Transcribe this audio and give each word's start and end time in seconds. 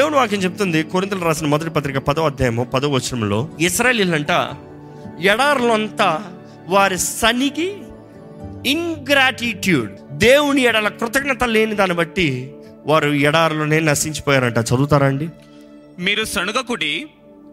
దేవుని 0.00 0.16
వాక్యం 0.16 0.40
చెప్తుంది 0.40 0.82
కొరింతలు 0.82 1.24
రాసిన 1.24 1.46
మొదటి 1.46 1.70
పత్రిక 1.70 1.98
పదో 1.98 2.24
అధ్యాయము 2.24 2.64
పదో 2.64 2.88
వచనంలో 2.88 3.48
ఇస్రాయలీలంట 3.60 4.30
ఎడారులో 5.20 5.74
అంతా 5.74 6.32
వారి 6.68 6.98
సనికి 6.98 7.72
ఇంగ్రాటిట్యూడ్ 8.66 9.90
దేవుని 10.12 10.62
ఎడల 10.62 10.88
కృతజ్ఞత 10.88 11.44
లేని 11.44 11.74
దాన్ని 11.74 11.96
బట్టి 11.96 12.54
వారు 12.86 13.10
ఎడారులోనే 13.10 13.80
నశించిపోయారంట. 13.80 14.58
చదువుతారండి 14.58 15.28
మీరు 15.98 16.24
సణుగకుడి 16.24 17.06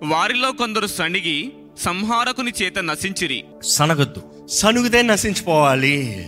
వారిలో 0.04 0.52
కొందరు 0.52 0.88
సణిగి 0.88 1.54
సంహారకుని 1.80 2.54
చేత 2.64 2.80
నశించిరి. 2.80 3.44
సనగద్దు 3.64 4.48
సనుగుతే 4.48 5.02
నశించిపోవాలి. 5.02 6.28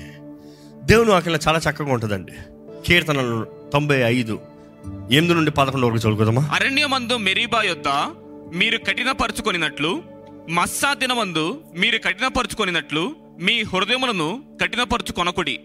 దేవుని 0.83 1.09
వాక్యంలో 1.09 1.39
చాలా 1.47 1.59
చక్కగా 1.69 1.93
ఉంటుందండి. 1.93 2.33
కీర్తనలు 2.85 3.47
తొంభై 3.73 3.97
ఐదు 3.97 4.39
ఎనిమిది 5.11 5.33
నుండి 5.33 5.51
పదకొండు 5.51 5.85
వరకు 5.85 5.97
చదువుకుందామా? 5.97 6.49
అరణ్యమందు 6.51 7.17
మెరీబా 7.17 7.61
యొద్ద 7.61 7.87
మీరు 8.55 8.77
కఠినపరుచుకొనినట్లు 8.77 10.03
మస్సా 10.49 10.93
దినమందు 10.93 11.63
మీరు 11.77 11.97
కఠినపరుచుకొనినట్లు 11.97 13.15
మీ 13.41 13.63
హృదయములను 13.63 14.43
కఠినపరుచుకొనకుడి. 14.61 15.59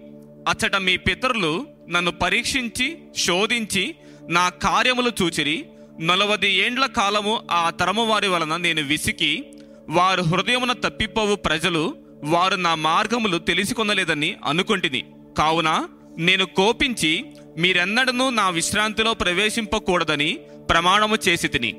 అచ్చట 0.48 0.76
మీ 0.76 0.96
పితరులు 0.96 1.66
నన్ను 1.88 2.10
పరీక్షించి 2.10 2.98
శోధించి 3.16 3.94
నా 4.28 4.48
కార్యములు 4.48 5.10
చూచిరి. 5.22 5.66
నలవది 6.00 6.54
ఏండ్ల 6.54 6.86
కాలము 6.86 7.42
ఆ 7.50 7.70
తరము 7.70 8.04
వారి 8.04 8.28
వలన 8.28 8.56
నేను 8.56 8.82
విసికి 8.82 9.44
వారు 9.88 10.22
హృదయమున 10.22 10.72
తప్పిపోవు 10.72 11.34
ప్రజలు 11.34 11.96
వారు 12.24 12.56
నా 12.56 12.74
మార్గములు 12.74 13.38
తెలిసికొనలేదని 13.38 14.36
అనుకుంటుని. 14.44 15.04
కావున 15.38 15.86
నేను 16.18 16.44
కోపించి 16.46 17.24
మీరెన్నడనూ 17.58 18.30
నా 18.30 18.48
విశ్రాంతిలో 18.48 19.14
ప్రవేశింపకూడదని 19.14 20.38
ప్రమాణము 20.70 21.16
చేసి 21.28 21.48
తిని. 21.48 21.74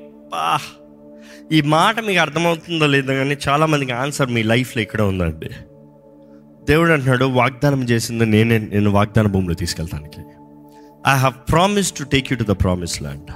ఈ 1.52 1.60
మాట 1.60 2.00
మీకు 2.00 2.20
అర్థమవుతుందో 2.20 2.86
లేదో 2.86 3.14
కానీ 3.14 3.36
చాలా 3.48 3.66
మందికి 3.66 3.92
ఆన్సర్ 3.92 4.30
మీ 4.30 4.42
లైఫ్లో 4.42 4.82
ఇక్కడ 4.82 5.02
ఉందండి. 5.02 5.50
దేవుడు 6.64 6.92
అంటున్నాడు 6.92 7.24
వాగ్దానం 7.24 7.82
చేసింది 7.82 8.26
నేనే 8.26 8.58
నేను 8.58 8.90
వాగ్దాన 8.90 9.26
భూమిలో 9.26 9.54
తీసుకెళ్తానికి. 9.54 10.20
I 11.08 11.16
have 11.16 11.34
promise 11.52 11.92
to 11.92 12.04
take 12.04 12.32
you 12.32 12.38
to 12.38 12.44
the 12.44 12.54
promise 12.62 13.02
land 13.02 13.30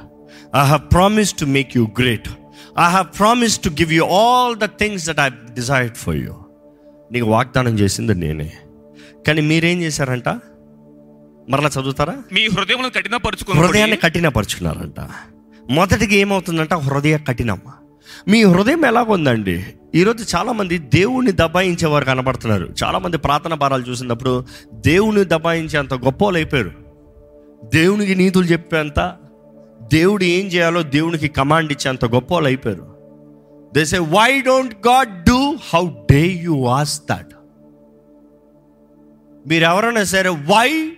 I 0.57 0.65
have 0.65 0.83
promise 0.93 1.33
to 1.33 1.45
make 1.45 1.77
you 1.77 1.89
great 1.99 2.29
I 2.79 2.91
have 2.91 3.19
promise 3.19 3.63
to 3.63 3.69
give 3.69 3.93
you 3.93 4.05
all 4.05 4.57
the 4.57 4.65
things 4.65 5.07
that 5.07 5.21
I 5.21 5.29
desired 5.29 5.95
for 5.95 6.17
you 6.17 6.35
నీకు 7.13 7.27
వాగ్దానం 7.27 7.79
చేసింది 7.79 8.15
నేనే. 8.15 8.53
కానీ 9.27 9.41
మీరేం 9.41 9.83
చేశారంట? 9.83 10.29
మరలా 11.51 11.69
చదువుతారా? 11.69 12.15
మీ 12.33 12.49
హృదయములను 12.49 12.91
కఠినపరుచుకుని 12.91 13.61
హృదయాన్ని 13.61 13.97
కఠినపరుచుకున్నారంట. 13.97 15.01
మొదటిగా 15.71 16.13
ఏమవుతుందంట? 16.13 16.75
హృదయ 16.75 17.19
కఠినం 17.19 17.61
మీ 18.29 18.45
హృదయం 18.45 18.87
ఎలా 18.87 19.03
ఉందండి. 19.03 19.67
ఈరోజు 19.95 20.37
చాలామంది 20.37 20.79
దేవుణ్ణి 20.79 21.33
దబాయించేవారు 21.33 22.05
కనబడుతున్నారు. 22.05 22.69
చాలామంది 22.85 23.19
ప్రార్థన 23.19 23.55
భారాలు 23.55 23.83
చూసినప్పుడు 23.83 24.45
దేవుని 24.73 25.25
దబాయించేంత 25.25 25.95
గొప్పలు 25.95 26.37
అయిపోయారు. 26.37 26.73
దేవునికి 27.65 28.15
నీతులు 28.15 28.45
చెప్పేంత 28.45 29.17
దేవుడు 29.93 30.25
ఏం 30.25 30.47
చేయాలో 30.47 30.83
దేవునికి 30.83 31.29
కమాండ్ 31.29 31.73
ఇచ్చేంత 31.73 32.05
గొప్పలు 32.05 32.47
అయిపోయారు. 32.47 32.95
They 33.75 33.85
say 33.85 33.99
why 33.99 34.41
don't 34.41 34.87
God 34.89 35.25
do 35.25 35.57
how 35.75 35.89
dare 36.13 36.27
you 36.27 36.53
was 36.53 37.03
that 37.11 37.35
మీరు 39.47 39.65
ఎవరైనా 39.65 40.05
సరే 40.05 40.29
వై 40.29 40.93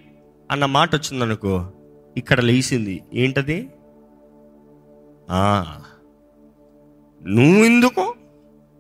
అన్న 0.53 0.65
మాట 0.67 0.95
వచ్చిందనుకో 0.95 1.73
ఇక్కడ 2.17 2.41
లేచింది. 2.41 3.03
ఏంటది? 3.15 3.59
నువ్వు 7.23 7.65
ఎందుకు 7.65 8.15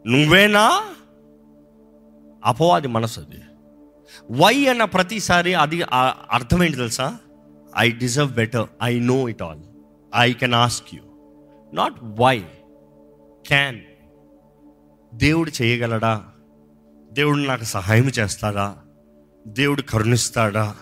నువ్వేనా? 0.06 0.65
అపవాది 2.45 2.89
మనసు 2.89 3.20
అది. 3.20 3.41
వై 4.31 4.66
అన్న 4.66 4.84
ప్రతిసారి 4.84 5.55
అది 5.55 5.82
ఆ 5.82 6.15
అర్థం 6.31 6.65
ఏంటి 6.65 6.77
తెలుసా? 6.77 7.16
I 7.78 7.91
deserve 7.91 8.34
better 8.34 8.66
I 8.82 9.00
know 9.00 9.28
it 9.28 9.43
all 9.43 9.62
I 10.16 10.32
can 10.32 10.55
ask 10.55 10.94
you 10.94 11.03
not 11.75 11.94
why 12.03 12.38
can 13.47 13.81
దేవుడు 15.15 15.53
చేయగలడా? 15.62 16.15
దేవుడు 17.12 17.38
నాకు 17.38 17.65
సహాయం 17.65 18.09
చేస్తాడా? 18.19 18.77
దేవుడు 19.47 19.82
కరుణిస్తాడా? 19.82 20.77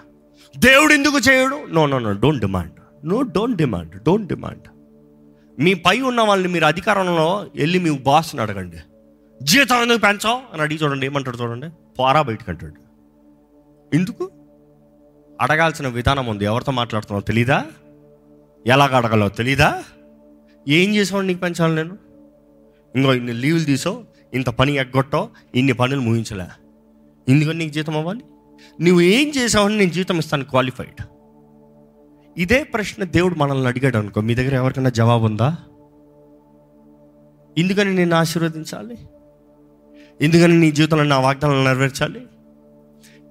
దేవుడు 0.59 0.93
ఎందుకు 0.93 1.19
చేయడు? 1.19 1.67
No 1.67 1.87
no 1.87 1.99
no 1.99 2.13
don't 2.13 2.41
demand 2.41 3.07
no 3.07 3.23
don't 3.23 3.57
demand 3.57 4.03
don't 4.03 4.29
demand 4.29 4.63
మీ 5.63 5.75
పై 5.75 6.01
ఉన్న 6.01 6.21
వాళ్ళని 6.21 6.53
మీరు 6.53 6.65
అధికారంలో 6.65 7.47
వెళ్ళి 7.57 7.79
మీ 7.79 7.99
బాస్ని 7.99 8.41
అడగండి. 8.41 8.77
జీతం 9.43 9.83
ఎందుకు 9.83 9.99
పెంచావు? 9.99 10.53
అని 10.53 10.63
అడిగి 10.63 10.79
చూడండి 10.79 11.07
ఏమంటాడు 11.07 11.37
చూడండి? 11.37 11.69
పోరా 11.99 12.23
బయటకు 12.23 12.51
అంటాడు. 12.51 12.75
ఎందుకు? 13.97 14.31
అడగాల్సిన 15.41 15.89
విధానం 15.89 16.27
ఉంది. 16.27 16.45
ఎవరితో 16.45 16.73
మాట్లాడుతున్నావు 16.73 17.23
తెలీదా? 17.23 17.65
ఎలాగ 18.67 18.97
అడగాలో 18.97 19.29
తెలీదా? 19.29 19.83
ఏం 20.69 20.95
చేసావు 20.95 21.23
నీకు 21.23 21.39
పెంచాలి 21.39 21.75
నేను? 21.75 21.99
ఇంకో 22.97 23.15
ఇన్ని 23.15 23.33
లీవులు 23.33 23.65
తీసావు 23.65 24.05
ఇంత 24.35 24.47
పని 24.47 24.73
ఎగ్గొట్టావు 24.73 25.29
ఇన్ని 25.55 25.73
పనులు 25.73 26.01
ముగించలే. 26.01 26.47
ఎందుకని 27.29 27.59
నీకు 27.59 27.73
జీతం 27.73 27.97
అవ్వాలి? 27.97 28.21
నువ్వు 28.81 29.01
ఏం 29.01 29.29
చేసావని 29.29 29.77
నేను 29.77 29.91
జీవితం 29.91 30.19
ఇస్తాను 30.19 30.45
క్వాలిఫైడ్ 30.45 31.03
ఇదే 32.39 32.63
ప్రశ్న 32.63 33.05
దేవుడు 33.05 33.35
మనల్ని 33.35 33.67
అడిగాడు 33.67 33.97
అనుకో 33.97 34.21
మీ 34.21 34.35
దగ్గర 34.35 34.55
ఎవరికైనా 34.55 34.91
జవాబు 34.91 35.25
ఉందా? 35.25 35.57
ఎందుకని 37.59 37.95
నేను 37.95 38.17
ఆశీర్వదించాలి? 38.17 38.99
ఎందుకని 40.21 40.61
నీ 40.61 40.73
జీవితంలో 40.73 41.05
నా 41.05 41.21
వాగ్దానాలు 41.21 41.69
నెరవేర్చాలి? 41.69 42.27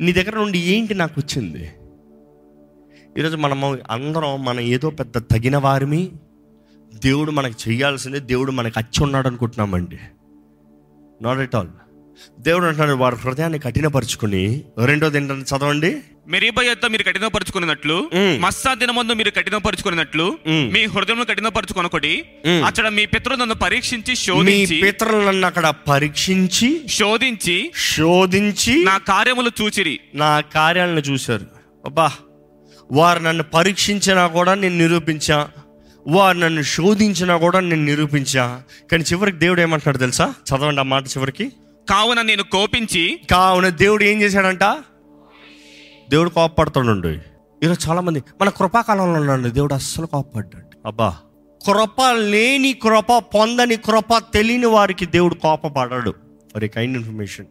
నీ 0.01 0.13
దగ్గర 0.13 0.35
నుండి 0.35 0.59
ఏంటి 0.59 0.93
నాకు 0.93 1.13
వచ్చింది? 1.17 1.71
ఈరోజు 3.17 3.37
మనము 3.37 3.77
అందరం 3.89 4.45
మనం 4.45 4.59
ఏదో 4.59 4.89
పెద్ద 4.89 5.17
తగిన 5.17 5.57
వారిమి 5.57 6.11
దేవుడు 6.95 7.31
మనకు 7.31 7.69
చేయాల్సిందే 7.69 8.19
దేవుడు 8.19 8.51
మనకు 8.51 8.79
అచ్చి 8.79 9.03
ఉన్నాడు 9.03 9.27
అనుకుంటున్నామండి. 9.27 9.99
నాట్ 11.21 11.39
ఎట్ 11.39 11.55
ఆల్ 11.55 11.67
దేవుడు 12.39 12.65
అంటున్నాడు 12.65 12.97
వారి 12.97 13.15
హృదయాన్ని 13.15 13.59
కఠినపరుచుకుని 13.59 14.61
రెండోది 14.85 15.17
ఏంటంటే 15.17 15.55
చదవండి. 15.55 15.97
మెరీబా 16.27 16.87
మీరు 16.87 17.03
కఠినపరుచుకున్నట్లు. 17.03 18.09
మస్సా 18.39 18.73
దినమందు 18.73 19.13
మీరు 19.13 19.29
కఠినపరుచుకున్నట్లు 19.29 20.37
మ్. 20.47 20.77
హృదయం 20.91 21.25
కఠినపరుచుకొనకొడి. 21.29 22.25
అక్కడ 22.65 22.87
మీ 22.87 23.05
పితరులు 23.05 23.39
నన్ను 23.39 23.55
పరీక్షించి 23.55 24.15
శోధించి 24.15 24.81
పితరులను 24.81 25.47
అక్కడ 25.47 25.73
పరీక్షించి 25.87 26.81
శోధించి 26.89 27.71
శోధించి 27.97 28.83
నా 28.83 28.97
కార్యములు 28.97 29.51
చూచిరి. 29.61 29.99
నా 30.15 30.39
కార్యాలను 30.39 30.99
చూశారు. 30.99 31.45
అబ్బా 31.85 32.11
వారు 32.91 33.19
నన్ను 33.19 33.43
పరీక్షించినా 33.43 34.27
కూడా 34.27 34.55
నేను 34.55 34.77
నిరూపించా. 34.77 35.49
వారు 36.07 36.37
నన్ను 36.37 36.61
శోధించినా 36.61 37.37
కూడా 37.37 37.59
నేను 37.59 37.83
నిరూపించా. 37.83 38.61
కానీ 38.91 39.03
చివరికి 39.13 39.37
దేవుడు 39.37 39.61
ఏమంటున్నాడు 39.61 39.97
తెలుసా? 39.97 40.25
చదవండి 40.25 40.79
ఆ 40.79 40.83
మాట 40.83 41.03
చివరికి. 41.05 41.51
కావున 41.89 42.21
నేను 42.21 42.43
కోపించి 42.43 43.19
కావున 43.31 43.69
దేవుడు 43.69 44.03
ఏం 44.03 44.21
చేశాడంట? 44.21 44.63
దేవుడు 46.09 46.29
కోపపడుతుండండి. 46.29 47.19
ఈరోజు 47.65 47.89
చాలా 47.89 48.01
మంది 48.01 48.23
మన 48.41 48.49
కృపాకాలంలో 48.49 49.19
ఉన్నాడు 49.19 49.49
దేవుడు 49.49 49.73
అస్సలు 49.73 50.05
కోపపడ్డాడు. 50.05 50.87
అబ్బా. 50.87 51.17
కృప 51.65 52.11
లేని 52.15 52.73
కృప 52.73 53.23
పొందని 53.35 53.75
కృప 53.75 54.23
తెలియని 54.33 54.65
వారికి 54.65 55.05
దేవుడు 55.05 55.33
కోపపడాడు. 55.33 56.13
ఫర్ 56.53 56.67
కైండ్ 56.67 56.97
ఇన్ఫర్మేషన్ 56.97 57.45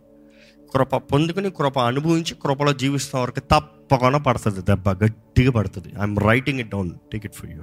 కృప 0.74 0.96
పొందుకుని 0.96 1.50
కృప 1.50 1.78
అనుభవించి 1.78 2.34
కృపలో 2.34 2.72
జీవిస్తున్న 2.72 3.22
వరకు 3.22 3.40
తప్పకుండా 3.40 4.18
పడుతుంది. 4.18 4.60
దెబ్బ 4.60 5.04
గట్టిగా 5.04 5.50
పడుతుంది. 5.50 5.88
I'm 5.88 6.18
writing 6.18 6.60
it 6.60 6.68
down 6.68 6.90
take 7.12 7.26
it 7.26 7.34
for 7.34 7.50
you 7.50 7.62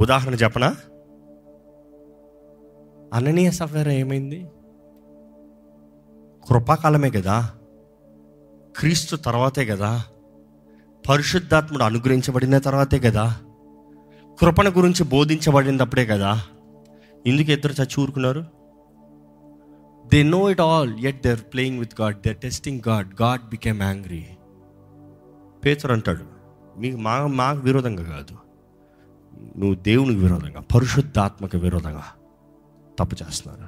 ఉదాహరణ 0.00 0.34
చెప్పనా? 0.34 0.76
అననీయ 3.14 3.50
సఫర్ 3.50 3.88
ఏమైంది? 3.88 4.46
కృపాకాలమే 6.48 7.10
కదా 7.10 7.50
క్రీస్తు 8.76 9.16
తర్వాతే 9.16 9.66
కదా 9.66 10.04
పరిశుద్ధాత్ముడు 11.08 11.84
అనుగ్రహించబడిన 11.84 12.58
తర్వాతే 12.58 12.98
కదా 12.98 13.40
కృపణ 14.40 14.68
గురించి 14.68 15.04
బోధించబడినప్పుడే 15.04 16.06
కదా 16.06 16.42
ఎందుకు 17.26 17.50
ఇద్దరు 17.50 17.72
చచ్చి 17.72 18.02
ఊరుకున్నారు 18.02 18.44
they 20.12 20.22
know 20.22 20.50
it 20.50 20.60
all 20.60 20.92
at 21.00 21.22
there 21.22 21.40
playing 21.40 21.78
with 21.78 22.00
God 22.00 22.16
they 22.26 22.32
testing 22.32 22.80
God 22.88 23.22
God 23.22 23.40
became 23.48 23.82
angry 23.82 24.26
పేతురు 25.64 25.92
అంటాడు 25.92 26.24
మీకు 26.78 26.96
మా 26.96 27.26
మాకు 27.26 27.58
విరోధంగా 27.58 28.02
కాదు. 28.02 28.36
నువ్వు 29.58 29.74
దేవునికి 29.74 30.20
విరోధంగా 30.20 30.60
పరిశుద్ధాత్మక 30.60 31.56
విరోధంగా 31.56 32.04
తప్పు 32.98 33.16
చేస్తున్నారు. 33.24 33.67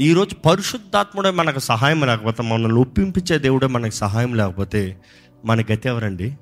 ఈరోజు 0.00 0.34
పరిశుద్ధాత్ముడే 0.34 1.30
మనకు 1.30 1.58
సహాయం 1.58 2.00
లేకపోతే 2.06 2.42
మనల్ని 2.42 2.78
ఒప్పింపించే 2.78 3.38
దేవుడే 3.38 3.66
మనకు 3.66 3.94
సహాయం 3.94 4.34
లేకపోతే 4.34 4.96
మన 5.44 5.60
గతి 5.60 5.88
ఎవరండి? 5.88 6.32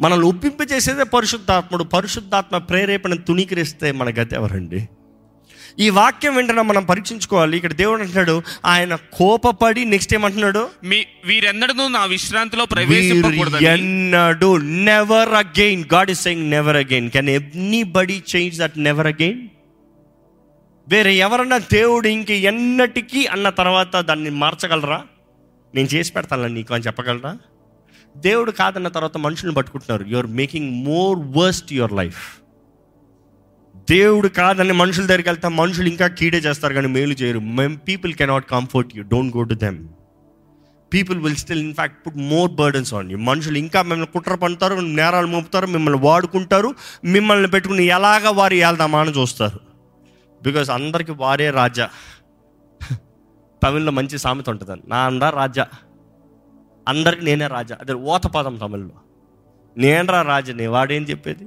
మనల్ని 0.00 0.26
ఒప్పింప 0.26 0.72
చేసేదే 0.72 1.02
పరిశుద్ధాత్ముడు. 1.02 1.84
పరిశుద్ధాత్మ 1.84 2.58
ప్రేరేపణ 2.58 3.14
తుణీకరిస్తే 3.14 3.92
మన 3.92 4.08
గతి 4.08 4.34
ఎవరండి? 4.34 4.88
ఈ 5.78 5.90
వాక్యం 5.90 6.36
వెంటనే 6.36 6.62
మనం 6.62 6.84
పరీక్షించుకోవాలి. 6.84 7.56
ఇక్కడ 7.56 7.72
దేవుడు 7.72 8.02
అంటున్నాడు 8.02 8.42
ఆయన 8.64 8.94
కోపపడి 8.94 9.84
నెక్స్ట్ 9.84 10.14
ఏమంటున్నాడు? 10.14 10.68
మీ 10.84 11.06
వీరెన్నడూ 11.24 11.88
నా 11.88 12.04
విశ్రాంతిలో 12.04 12.64
వీరు 12.64 12.74
ప్రవేశింపకూడదని 12.74 13.66
ఎన్నడు 13.66 14.56
never 14.56 15.28
again 15.28 15.84
God 15.94 16.10
is 16.10 16.20
saying 16.20 16.50
never 16.50 16.76
again 16.76 17.10
can 17.10 17.28
anybody 17.28 18.22
change 18.36 18.58
that 18.58 18.78
never 18.78 19.06
again 19.06 19.48
వేరే 20.88 21.14
ఎవరన్నా 21.14 21.58
దేవుడు 21.58 22.08
ఇంక 22.08 22.30
ఎన్నటికీ 22.30 23.26
అన్న 23.26 23.48
తర్వాత 23.50 23.96
దాన్ని 23.96 24.30
మార్చగలరా? 24.30 25.02
నేను 25.74 25.88
చేసి 25.94 26.12
పెడతాను 26.12 26.46
నీకు 26.46 26.74
అని 26.74 26.84
చెప్పగలరా? 26.86 27.38
దేవుడు 28.16 28.50
కాదన్న 28.50 28.88
తర్వాత 28.88 29.16
మనుషుల్ని 29.16 29.54
పట్టుకుంటున్నారు. 29.54 30.04
You 30.08 30.16
are 30.18 30.26
making 30.26 30.84
more 30.84 31.18
worst 31.38 31.72
your 31.72 31.92
life 31.92 32.22
దేవుడు 33.90 34.28
కాదని 34.28 34.72
మనుషుల 34.72 35.06
దగ్గరికి 35.06 35.28
వెళ్తే 35.28 35.48
మనుషులు 35.48 35.88
ఇంకా 35.88 36.06
కీడే 36.06 36.38
చేస్తారు 36.38 36.74
కానీ 36.74 36.88
మేలు 36.88 37.12
చేయరు. 37.12 37.38
మెమ్ 37.38 37.76
people 37.88 38.14
cannot 38.14 38.50
comfort 38.50 38.96
you 38.96 39.02
don't 39.02 39.36
go 39.36 39.42
to 39.42 39.54
them 39.54 39.88
people 40.94 41.18
will 41.18 41.36
still 41.36 41.60
in fact 41.60 42.06
put 42.06 42.16
more 42.16 42.50
burdens 42.50 42.94
on 42.94 43.12
you 43.12 43.18
మనుషులు 43.18 43.58
ఇంకా 43.58 43.82
మిమ్మల్ని 43.82 44.06
కుట్ర 44.06 44.34
పండుతారు 44.34 44.74
నేరాలు 44.74 45.26
మోపుతారు 45.26 45.66
మిమ్మల్ని 45.66 46.00
వాడుకుంటారు 46.00 46.74
మిమ్మల్ని 47.04 47.48
పెట్టుకుని 47.48 47.84
ఎలాగ 47.84 48.28
వారు 48.28 48.54
వెళ్దామా 48.54 49.00
అని 49.00 49.10
చూస్తారు. 49.10 49.65
బికాస్ 50.46 50.70
అందరికి 50.70 51.12
వారే 51.12 51.50
రాజా. 51.50 51.90
తమిళ్ళో 53.62 53.92
మంచి 53.92 54.18
సామెత 54.18 54.50
ఉంటుంది 54.50 54.82
నా 54.88 55.06
అందా 55.06 55.30
రాజా. 55.30 55.66
అందరికి 56.88 57.24
నేనే 57.24 57.46
రాజా. 57.46 57.78
అదే 57.80 57.92
ఓత 57.92 58.26
పదం 58.26 58.56
తమిళ్ళో. 58.56 58.94
నేనరా 59.76 60.22
రాజుని 60.22 60.66
వాడేం 60.66 61.02
చెప్పేది? 61.02 61.46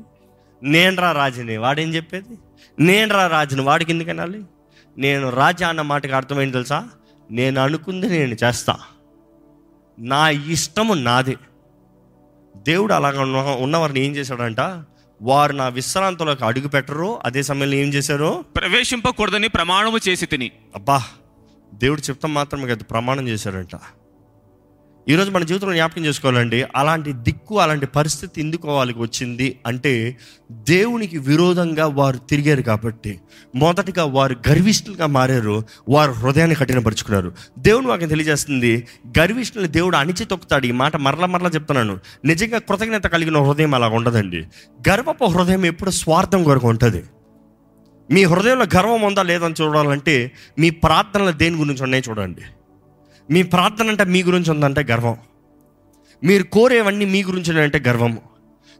నేనరా 0.63 1.11
రాజుని 1.11 1.57
వాడేం 1.57 1.89
చెప్పేది? 1.89 2.39
నేనరా 2.79 3.27
రాజుని 3.27 3.61
వాడికి 3.61 3.91
ఎందుకనాలి 3.91 4.43
నేను 4.97 5.29
రాజా 5.29 5.69
అన్న 5.69 5.81
మాటకి 5.81 6.13
అర్థమైంది 6.13 6.53
తెలుసా? 6.53 6.89
నేను 7.31 7.61
అనుకుంది 7.61 8.09
నేను 8.09 8.33
చేస్తా. 8.33 8.79
నా 9.99 10.29
ఇష్టము 10.29 10.93
నాదే. 10.93 11.37
దేవుడు 12.57 12.93
అలాగ 12.93 13.21
ఉన్న 13.21 13.37
ఉన్నవారిని 13.37 13.99
ఏం 13.99 14.15
చేశాడంట? 14.15 14.59
వారు 15.21 15.53
నా 15.53 15.67
విశ్రాంతిలోకి 15.67 16.45
అడుగు 16.45 16.67
పెట్టరు. 16.67 17.19
అదే 17.25 17.43
సమయంలో 17.43 17.75
ఏం 17.75 17.93
చేశారు? 17.93 18.45
ప్రవేశింపకూడదని 18.55 19.47
ప్రమాణము 19.47 19.99
చేసి 20.07 20.25
తిని. 20.25 20.51
అబ్బా 20.75 21.03
దేవుడు 21.73 22.01
చెప్తాం 22.01 22.33
మాత్రమే 22.33 22.67
కదా 22.67 22.85
ప్రమాణం 22.91 23.27
చేశాడంట 23.27 23.75
ఈరోజు 25.07 25.31
మన 25.31 25.43
జీవితంలో 25.43 25.73
జ్ఞాపకం 25.73 26.05
చేసుకోవాలండి 26.05 26.65
అలాంటి 26.75 27.13
దిక్కు 27.13 27.59
అలాంటి 27.59 27.85
పరిస్థితి 27.85 28.41
ఎందుకు 28.41 28.67
వాళ్ళకి 28.67 28.99
వచ్చింది 28.99 29.59
అంటే 29.67 30.17
దేవునికి 30.51 31.17
విరోధంగా 31.17 31.87
వారు 31.87 32.17
తిరిగారు 32.17 32.61
కాబట్టి. 32.61 33.19
మొదటిగా 33.55 34.05
వారు 34.05 34.35
గర్విష్ఠులుగా 34.49 35.05
మారారు 35.05 35.63
వారు 35.89 36.11
హృదయాన్ని 36.11 36.55
కఠినపరుచుకున్నారు. 36.55 37.31
దేవుని 37.59 37.87
వాకి 37.87 38.05
తెలియజేస్తుంది 38.05 38.87
గర్విష్ఠులు 39.19 39.67
దేవుడు 39.67 39.97
అణిచి 39.97 40.25
తొక్కుతాడు 40.25 40.65
ఈ 40.65 40.71
మాట 40.71 40.95
మరల 40.95 41.25
మరలా 41.25 41.49
చెప్తున్నాను. 41.49 41.97
నిజంగా 42.25 42.59
కృతజ్ఞత 42.59 43.07
కలిగిన 43.07 43.37
హృదయం 43.37 43.75
అలా 43.75 43.87
ఉండదండి. 43.87 44.43
గర్వపు 44.89 45.25
హృదయం 45.25 45.65
ఎప్పుడు 45.65 45.89
స్వార్థం 45.89 46.43
కొరకు 46.43 46.69
ఉంటుంది. 46.69 47.03
మీ 48.11 48.23
హృదయంలో 48.23 48.65
గర్వం 48.77 49.01
ఉందా 49.01 49.23
లేదని 49.23 49.55
చూడాలంటే 49.61 50.31
మీ 50.59 50.69
ప్రార్థనలు 50.69 51.31
దేని 51.31 51.57
గురించి 51.57 51.83
ఉన్నాయి 51.83 52.03
చూడండి. 52.09 52.41
మీ 53.31 53.43
ప్రార్థన 53.43 53.89
అంటే 53.89 54.03
మీ 54.03 54.23
గురించి 54.23 54.51
ఉందంటే 54.51 54.83
గర్వం. 54.83 55.17
మీరు 56.23 56.43
కోరేవన్నీ 56.43 57.05
మీ 57.05 57.23
గురించి 57.23 57.61
అంటే 57.61 57.79
గర్వము 57.79 58.21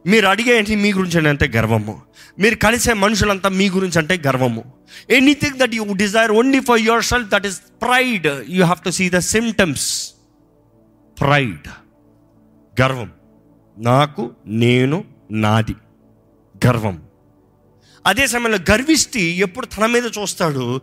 మీరు 0.06 0.26
అడిగేవి 0.26 0.76
మీ 0.76 0.92
గురించి 0.92 1.28
అంటే 1.28 1.48
గర్వము 1.48 2.02
మీరు 2.38 2.54
కలిసే 2.54 2.92
మనుషులంతా 2.92 3.48
మీ 3.48 3.70
గురించి 3.70 3.98
అంటే 3.98 4.22
గర్వము 4.26 4.64
anything 5.10 5.58
that 5.58 5.74
you 5.74 5.84
desire 5.84 6.32
only 6.32 6.60
for 6.60 6.80
yourself 7.04 7.28
that 7.28 7.46
is 7.46 7.60
pride 7.82 8.26
you 8.26 8.64
have 8.64 8.80
to 8.84 8.90
see 8.90 9.10
the 9.10 9.18
symptoms 9.18 10.14
pride 11.20 11.68
గర్వం 12.82 13.10
నాకు 13.78 14.30
నేను 14.46 15.04
నాది 15.30 15.76
గర్వం 16.66 17.02
అదే 18.06 18.26
సమయంలో 18.26 18.58
గర్విష్టి 18.70 19.20
ఎప్పుడు 19.20 19.66
తన 19.66 19.86
మీద 19.86 20.04
చూస్తాడు. 20.06 20.80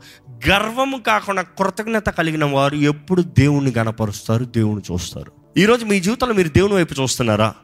గర్వము 0.49 0.97
కాకుండా 0.97 1.41
కృతజ్ఞత 1.41 2.09
కలిగిన 2.09 2.45
వారు 2.45 2.75
ఎప్పుడు 2.75 3.21
దేవుణ్ణి 3.21 3.73
గణపరుస్తారు 3.77 4.45
దేవుని 4.45 4.93
చూస్తారు. 4.93 5.31
ఈరోజు 5.57 5.85
మీ 5.85 5.99
జీవితంలో 5.99 6.33
మీరు 6.33 6.47
దేవుని 6.47 6.73
వైపు 6.73 7.01
చూస్తున్నారా? 7.01 7.55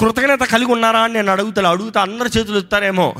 కృతజ్ఞత 0.00 0.38
కలిగి 0.38 0.72
ఉన్నారా 0.72 1.00
అని 1.00 1.14
నేను 1.14 1.32
అడుగుతా 1.32 1.70
అడుగుతా 1.70 2.02
అందరి 2.02 2.38
చేతులు 2.38 2.58
ఎత్తారేమో 2.58 3.14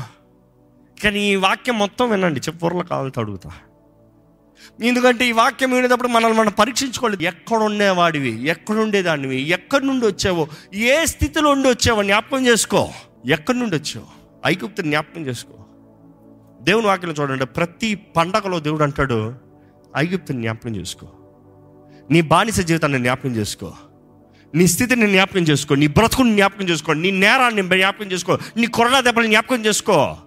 కానీ 1.03 1.31
ఈ 1.31 1.35
వాక్యం 1.35 1.79
మొత్తం 1.79 2.09
వినండి 2.09 2.39
చెప్పుర్ల 2.39 2.81
కావాలంటే 2.81 3.21
అడుగుతా. 3.21 3.51
ఎందుకంటే 4.83 5.27
ఈ 5.27 5.31
వాక్యం 5.31 5.71
వినేటప్పుడు 5.71 6.07
మనల్ని 6.07 6.39
మనం 6.39 6.51
పరీక్షించుకోలేదు. 6.51 7.23
ఎక్కడ 7.23 7.57
ఉండేవాడివి 7.57 8.47
ఎక్కడ 8.47 8.77
ఎక్కడి 9.25 9.87
నుండి 9.87 10.07
వచ్చావో 10.07 10.47
ఏ 10.73 11.05
స్థితిలో 11.05 11.49
ఉండి 11.49 11.69
వచ్చావో 11.69 12.03
జ్ఞాపకం 12.03 12.47
చేసుకో. 12.47 12.89
ఎక్కడి 13.29 13.59
నుండి 13.59 13.75
వచ్చావు? 13.75 14.16
ఐగుప్తు 14.45 14.81
జ్ఞాపకం 14.81 15.21
చేసుకో. 15.21 15.53
దేవుని 16.61 16.87
వాక్యం 16.87 17.11
చూడండి 17.11 17.45
ప్రతి 17.45 17.95
పండగలో 17.95 18.59
దేవుడు 18.59 18.83
అంటాడు 18.83 19.33
ఐగుప్తుని 19.97 20.41
జ్ఞాపకం 20.41 20.75
చేసుకో. 20.75 21.07
నీ 22.11 22.21
బానిస 22.21 22.59
జీవితాన్ని 22.59 22.99
జ్ఞాపకం 22.99 23.29
చేసుకో. 23.29 23.73
నీ 24.55 24.67
స్థితిని 24.67 25.07
జ్ఞాపకం 25.07 25.39
చేసుకో. 25.39 25.75
నీ 25.75 25.87
బ్రతుకుని 25.87 26.31
జ్ఞాపకం 26.33 26.69
చేసుకో. 26.69 26.93
నీ 26.93 27.11
నేరాన్ని 27.11 27.61
జ్ఞాపకం 27.61 28.11
చేసుకో. 28.11 28.37
నీ 28.57 28.67
కొరడా 28.67 29.01
దెబ్బలు 29.01 29.27
జ్ఞాపకం 29.27 29.65
చేసుకో. 29.65 30.17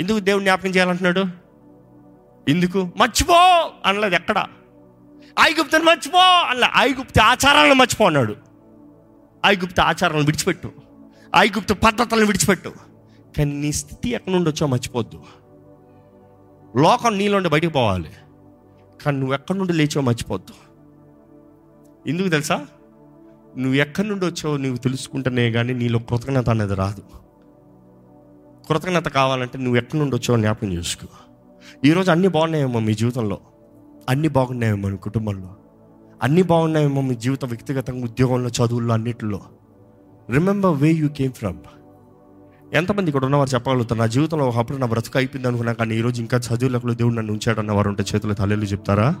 ఎందుకు 0.00 0.18
దేవుడు 0.18 0.42
జ్ఞాపకం 0.42 0.68
చేయాలంటున్నాడు? 0.68 1.24
ఎందుకు? 2.48 2.90
మర్చిపో 2.96 3.70
అనలేదు 3.86 4.14
ఎక్కడ? 4.14 4.46
ఐగుప్తుని 5.40 5.84
మర్చిపో 5.84 6.18
అనలే. 6.18 6.66
ఐగుప్తి 6.76 7.20
ఆచారాలను 7.20 7.74
మర్చిపో 7.74 8.06
అన్నాడు. 8.06 8.36
ఐగుప్తి 9.46 9.80
ఆచారాలను 9.80 10.24
విడిచిపెట్టు. 10.24 10.72
ఐగుప్తు 11.36 11.74
పద్ధతులను 11.74 12.26
విడిచిపెట్టు. 12.26 12.89
కానీ 13.38 13.52
నీ 13.52 13.72
స్థితి 13.72 14.10
ఎక్కడి 14.10 14.34
నుండి 14.34 14.50
వచ్చో 14.50 14.66
మర్చిపోద్దు. 14.66 15.20
లోకం 16.76 17.18
నీలోండి 17.18 17.48
బయటికి 17.48 17.72
పోవాలి. 17.72 18.10
కానీ 19.04 19.18
నువ్వు 19.18 19.34
ఎక్కడి 19.34 19.58
నుండి 19.58 19.72
లేచో 19.72 20.00
మర్చిపోద్దు. 20.00 20.54
ఎందుకు 22.08 22.28
తెలుసా? 22.28 22.66
నువ్వు 23.56 23.74
ఎక్కడి 23.74 24.08
నుండి 24.08 24.26
వచ్చావో 24.26 24.56
నువ్వు 24.56 24.76
తెలుసుకుంటేనే 24.76 25.52
కానీ 25.52 25.74
నీలో 25.74 25.98
కృతజ్ఞత 25.98 26.50
అనేది 26.50 26.74
రాదు. 26.74 27.02
కృతజ్ఞత 28.68 29.08
కావాలంటే 29.08 29.58
నువ్వు 29.58 29.76
ఎక్కడి 29.76 29.98
నుండి 29.98 30.16
వచ్చావో 30.16 30.40
జ్ఞాపకం 30.40 30.72
చేసుకో. 30.72 31.06
ఈరోజు 31.84 32.10
అన్నీ 32.10 32.28
బాగున్నాయేమో 32.28 32.80
మీ 32.80 32.94
జీవితంలో. 32.94 33.40
అన్నీ 34.08 34.28
బాగున్నాయేమో 34.28 34.88
మీ 34.88 34.96
కుటుంబంలో. 34.96 35.56
అన్నీ 36.22 36.42
బాగున్నాయేమో 36.42 37.00
మీ 37.00 37.14
జీవితం 37.14 37.48
వ్యక్తిగతంగా 37.48 38.04
ఉద్యోగంలో 38.04 38.48
చదువుల్లో 38.48 38.94
అన్నిటిలో. 38.94 39.40
Remember 40.30 40.82
way 40.82 40.90
you 40.90 41.08
came 41.08 41.32
from 41.32 41.58
ఎంతమంది 42.72 43.08
ఇక్కడ 43.10 43.24
ఉన్నవారు 43.24 43.50
చెప్పగలుగుతారు 43.54 43.98
నా 44.00 44.06
జీవితంలో 44.06 44.48
ఒకప్పుడు 44.48 44.78
నా 44.78 44.86
బ్రతుకు 44.86 45.18
అయిపోయింది 45.18 45.48
అనుకున్నా 45.48 45.72
కానీ 45.72 45.94
ఈరోజు 45.94 46.20
ఇంకా 46.20 46.36
చదువులకు 46.38 46.92
దేవుడు 46.92 47.14
నన్ను 47.14 47.32
ఉంచాడు 47.32 47.60
అన్న 47.60 47.72
వారు 47.72 47.88
ఉంటే 47.88 48.04
చేతులు 48.14 48.34
తల్లిలు 48.34 48.64
చెప్తారా? 48.64 49.14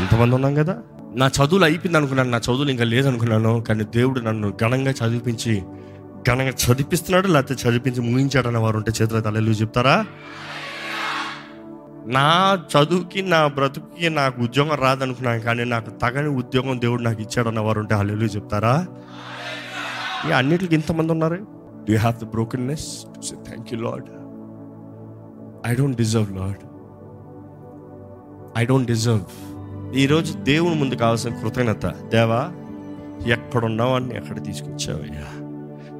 ఇంతమంది 0.00 0.34
ఉన్నాం 0.34 0.54
కదా. 0.54 0.78
నా 1.16 1.26
చదువులు 1.26 1.64
అయిపోయింది 1.64 1.98
అనుకున్నాను 1.98 2.30
నా 2.30 2.38
చదువులు 2.38 2.70
ఇంకా 2.70 2.84
లేదనుకున్నాను 2.84 3.60
కానీ 3.60 3.84
దేవుడు 3.84 4.20
నన్ను 4.20 4.56
ఘనంగా 4.60 4.90
చదివించి 4.90 5.62
ఘనంగా 6.28 6.50
చదివిస్తున్నాడు 6.50 7.28
లేకపోతే 7.28 7.68
చదివించి 7.68 8.00
ముగించాడన్న 8.00 8.58
వారు 8.58 8.76
ఉంటే 8.76 8.92
చేతుల 9.02 9.20
తల్లిలు 9.20 9.50
చెప్తారా? 9.50 10.04
నా 12.06 12.58
చదువుకి 12.72 13.22
నా 13.22 13.46
బ్రతుకుకి 13.46 14.10
నాకు 14.10 14.42
ఉద్యోగం 14.42 14.78
రాదనుకున్నాను 14.80 15.40
కానీ 15.40 15.64
నాకు 15.64 15.90
తగని 15.90 16.28
ఉద్యోగం 16.28 16.80
దేవుడు 16.80 17.02
నాకు 17.02 17.22
ఇచ్చాడన్న 17.22 17.60
వారు 17.60 17.78
ఉంటే 17.78 17.94
హల్లు 17.94 18.14
చెప్తారా? 18.14 18.86
ఇక 20.26 20.32
అన్నిటికి 20.32 20.74
ఇంతమంది 20.74 21.12
ఉన్నారు? 21.12 21.59
Do 21.88 21.96
have 21.96 22.24
the 22.24 22.24
brokenness 22.24 23.02
to 23.16 23.20
say 23.20 23.36
thank 23.36 23.74
you 23.74 23.80
Lord 23.80 24.04
I 25.66 25.74
don't 25.74 25.96
deserve 25.96 26.36
Lord 26.36 26.58
I 28.58 28.64
don't 28.64 28.86
deserve 28.86 29.24
ఈరోజు 29.96 30.32
దేవుని 30.32 30.74
ముందు 30.74 30.94
కావాల్సిన 30.94 31.34
కృతజ్ఞత. 31.34 31.86
దేవా 31.86 32.48
ఎక్కడున్నావాన్ని 33.26 34.16
ఎక్కడ 34.16 34.44
తీసుకొచ్చావయ్యా? 34.44 35.26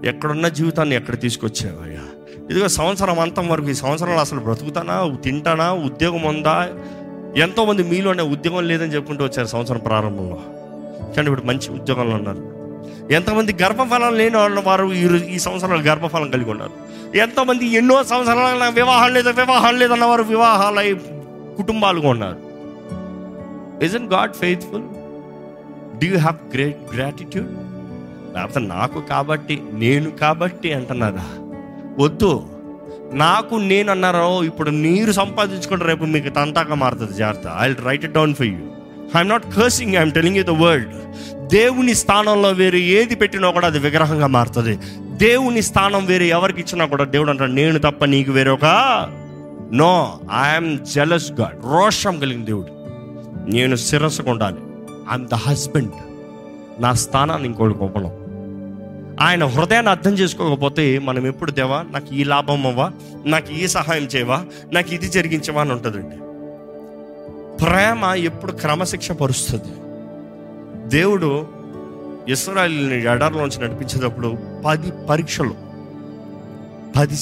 ఎక్కడున్న 0.08 0.48
జీవితాన్ని 0.48 0.96
ఎక్కడ 0.96 1.20
తీసుకొచ్చావయ్యా? 1.20 2.00
ఇదిగో 2.50 2.68
సంవత్సరం 2.68 3.18
అంతం 3.18 3.48
వరకు 3.48 3.68
ఈ 3.68 3.74
సంవత్సరంలో 3.74 4.16
అసలు 4.16 4.40
బ్రతుకుతానా? 4.40 5.16
తింటానా? 5.24 5.72
ఉద్యోగం 5.72 6.22
ఉందా? 6.22 6.68
ఎంతోమంది 7.36 7.82
మీలోనే 7.82 8.22
ఉద్యోగం 8.22 8.68
లేదని 8.68 8.94
చెప్పుకుంటూ 8.94 9.24
వచ్చారు 9.24 9.46
సంవత్సరం 9.46 9.78
ప్రారంభంలో. 9.78 10.38
కానీ 11.16 11.30
ఇప్పుడు 11.30 11.46
మంచి 11.46 11.80
ఉద్యోగంలో 11.80 12.16
ఉన్నారు. 12.16 12.49
ఎంతమంది 13.16 13.52
గర్భఫలం 13.62 14.12
లేని 14.18 14.36
వాళ్ళు 14.36 14.60
వారు 14.60 14.84
ఈ 15.34 15.38
సంవత్సరాలు 15.38 15.82
గర్భఫలం 15.88 16.28
కలిగి 16.30 16.50
ఉన్నారు. 16.50 16.74
ఎంతోమంది 17.16 17.64
ఎన్నో 17.80 17.96
సంవత్సరాలు 18.04 18.58
నాకు 18.58 18.74
వివాహం 18.74 19.10
లేదు 19.14 19.30
వివాహం 19.40 19.74
లేదన్న 19.78 20.04
వారు 20.04 20.22
వివాహాలై 20.22 20.94
కుటుంబాలుగా 21.58 22.08
ఉన్నారు. 22.08 22.38
Isn't 23.86 24.06
God 24.14 24.34
faithful 24.34 24.86
do 26.00 26.06
you 26.06 26.18
have 26.18 26.38
great 26.54 26.80
gratitude 26.94 27.50
లేకపోతే 28.34 28.60
నాకు 28.66 29.00
కాబట్టి 29.12 29.62
నేను 29.82 30.10
కాబట్టి 30.10 30.68
అంటున్నారా? 30.72 31.26
వద్దు. 31.98 32.32
నాకు 33.12 33.54
నేను 33.54 33.90
అన్నారో 33.90 34.42
ఇప్పుడు 34.42 34.70
మీరు 34.70 35.12
సంపాదించుకుంటే 35.12 35.84
రేపు 35.84 36.04
మీకు 36.04 36.28
తంతాగా 36.28 36.74
మారుతుంది 36.74 37.14
జాగ్రత్త. 37.14 37.48
I 37.60 37.66
write 37.88 38.04
it 38.04 38.12
down 38.12 38.34
for 38.34 38.46
you 38.46 38.60
I'm 39.16 39.28
not 39.28 39.46
cursing 39.56 39.94
I'm 39.94 40.12
telling 40.12 40.36
you 40.36 40.44
the 40.44 40.56
world 40.64 40.94
దేవుని 41.50 41.94
స్థానంలో 41.94 42.50
వేరే 42.52 42.80
ఏది 42.80 43.14
పెట్టినా 43.14 43.50
కూడా 43.50 43.66
అది 43.66 43.78
విగ్రహంగా 43.78 44.26
మారుతుంది. 44.26 44.78
దేవుని 45.16 45.62
స్థానం 45.62 46.06
వేరే 46.06 46.26
ఎవరికి 46.28 46.60
ఇచ్చినా 46.60 46.84
కూడా 46.84 47.04
దేవుడు 47.04 47.30
అంటాడు 47.30 47.52
నేను 47.52 47.78
తప్ప 47.78 48.04
నీకు 48.04 48.32
వేరొక 48.32 48.66
నో 49.72 50.20
ఐఎమ్ 50.42 50.78
జెలస్ 50.78 51.32
గాడ్ 51.32 51.58
రోషం 51.64 52.18
కలిగిన 52.18 52.44
దేవుడు. 52.44 52.72
నేను 53.54 53.76
శిరస్సుకు 53.76 54.30
ఉండాలి 54.30 54.60
ఐఎమ్ 55.10 55.28
ద 55.28 55.34
హస్బెండ్ 55.34 55.98
నా 56.80 56.92
స్థానాన్ని 56.92 57.48
ఇంకోటి 57.48 57.74
గొప్పలం 57.78 58.12
ఆయన 59.20 59.44
హృదయాన్ని 59.44 59.90
అర్థం 59.90 60.10
చేసుకోకపోతే 60.10 60.98
మనం 60.98 61.26
ఎప్పుడు 61.26 61.50
దేవా 61.50 61.84
నాకు 61.90 62.14
ఈ 62.14 62.24
లాభం 62.24 62.66
అవ్వా 62.66 62.92
నాకు 63.26 63.52
ఈ 63.52 63.66
సహాయం 63.66 64.04
చేయవా 64.04 64.44
నాకు 64.72 64.94
ఇది 64.94 65.08
జరిగించవా 65.08 65.60
అని 65.60 65.72
ఉంటుందండి. 65.72 66.16
ప్రేమ 67.64 68.04
ఎప్పుడు 68.04 68.52
క్రమశిక్ష 68.52 69.12
పరుస్తుంది 69.12 69.72
దేవుడు 70.90 71.46
ఇస్రాయల్ని 72.28 73.02
ఎడారిలోంచి 73.02 73.62
నడిపించేటప్పుడు 73.62 74.38
పది 74.66 74.92
పరీక్షలు 75.10 75.54
పది 76.98 77.16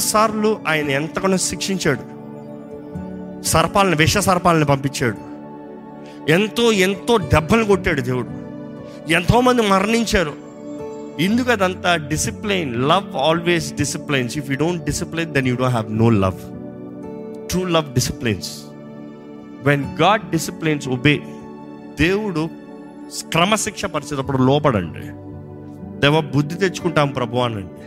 సార్లు. 0.00 0.56
ఆయన 0.68 0.90
ఎంతగానో 0.90 1.36
శిక్షించాడు. 1.36 2.00
సర్పాలను 3.42 3.96
విష 3.96 4.18
సర్పాలను 4.18 4.64
పంపించాడు. 4.64 5.16
ఎంతో 6.30 6.72
ఎంతో 6.72 7.18
దెబ్బలు 7.18 7.64
కొట్టాడు 7.64 8.00
దేవుడు. 8.00 8.28
ఎంతోమంది 9.12 9.62
మరణించారు. 9.62 10.32
ఎందుకు 11.20 11.52
అదంతా 11.52 11.96
discipline? 11.96 12.88
Love 12.88 13.16
always 13.16 13.74
disciplines. 13.74 14.38
If 14.38 14.50
you 14.50 14.56
don't 14.56 14.84
discipline 14.84 15.32
then 15.34 15.48
you 15.48 15.56
don't 15.56 15.72
have 15.72 15.94
no 15.94 16.10
love 16.10 16.38
true 17.48 17.64
love 17.64 17.94
disciplines 17.94 18.50
when 19.62 19.84
God 20.02 20.30
disciplines 20.30 20.88
obey 20.88 21.20
దేవుడు 22.00 22.48
క్రమశిక్ష 23.28 23.84
పరిచేటప్పుడు 23.84 24.38
లోపడండి. 24.42 25.00
దేవ 26.00 26.20
బుద్ధి 26.20 26.54
తెచ్చుకుంటాం 26.54 27.08
ప్రభు 27.08 27.36
అనండి. 27.36 27.82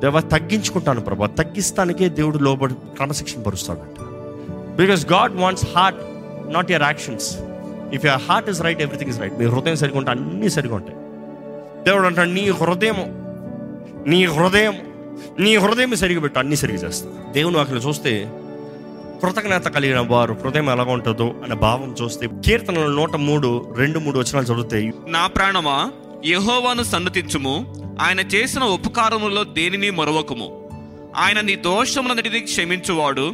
దేవ 0.00 0.20
తగ్గించుకుంటాను 0.20 1.00
ప్రభు. 1.00 1.26
తగ్గిస్తానికే 1.26 2.08
దేవుడు 2.08 2.38
లోబడి 2.38 2.74
క్రమశిక్షణ 2.74 3.42
పరుస్తాడంట. 3.42 4.00
Because 4.80 5.12
God 5.12 5.34
wants 5.34 5.66
heart 5.76 6.00
not 6.52 6.70
your 6.70 6.82
actions 6.82 7.38
if 7.94 8.06
your 8.06 8.20
heart 8.28 8.50
is 8.50 8.62
right 8.62 8.82
everything 8.82 9.10
is 9.10 9.20
right 9.20 9.38
మీ 9.38 9.44
హృదయం 9.44 9.76
సరిగా 9.76 9.98
ఉంటే 9.98 10.10
అన్నీ 10.10 10.48
సరిగా 10.48 10.74
ఉంటాయి. 10.74 10.98
దేవుడు 11.84 12.06
అంటాడు 12.06 12.30
నీ 12.30 12.50
హృదయం 12.50 12.96
నీ 14.06 14.24
హృదయం 14.24 14.74
నీ 15.40 15.56
హృదయం 15.56 15.96
సరిగా 15.96 16.20
పెట్టు 16.20 16.38
అన్నీ 16.38 16.56
సరిగా 16.56 16.78
చేస్తా. 16.78 17.32
దేవుని 17.32 17.58
అక్కడ 17.58 17.80
చూస్తే 17.88 18.30
కృతజ్ఞత 19.22 19.68
కలిగిన 19.68 20.00
వారు 20.00 20.36
హృదయం 20.44 20.70
ఎలా 20.70 20.84
ఉంటుందో 20.84 21.34
అనే 21.44 21.54
భావం 21.54 21.96
చూస్తే 22.02 22.28
కీర్తనలు 22.44 22.90
నూట 22.90 23.16
మూడు 23.16 23.74
రెండు 23.76 23.98
మూడు 23.98 24.18
వచనాలు 24.18 24.44
చదువుతాయి. 24.44 24.92
నా 25.06 25.26
ప్రాణమా 25.26 25.92
యహోవాను 26.26 26.82
సన్నతించుము 26.82 27.54
ఆయన 28.00 28.20
చేసిన 28.20 28.62
ఉపకారములో 28.62 29.44
దేనిని 29.44 29.90
మరవకము. 29.90 30.48
ఆయన 31.16 31.40
నీ 31.40 31.54
దోషములన్నిటిని 31.56 32.40
క్షమించువాడు 32.40 33.32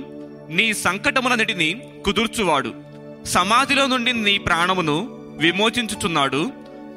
నీ 0.51 0.75
సంకటములన్నిటిని 0.75 1.83
కుదుర్చువాడు. 2.05 2.73
సమాధిలో 3.25 3.87
నుండి 3.87 4.13
నీ 4.13 4.39
ప్రాణమును 4.39 4.97
విమోచించుచున్నాడు 5.39 6.51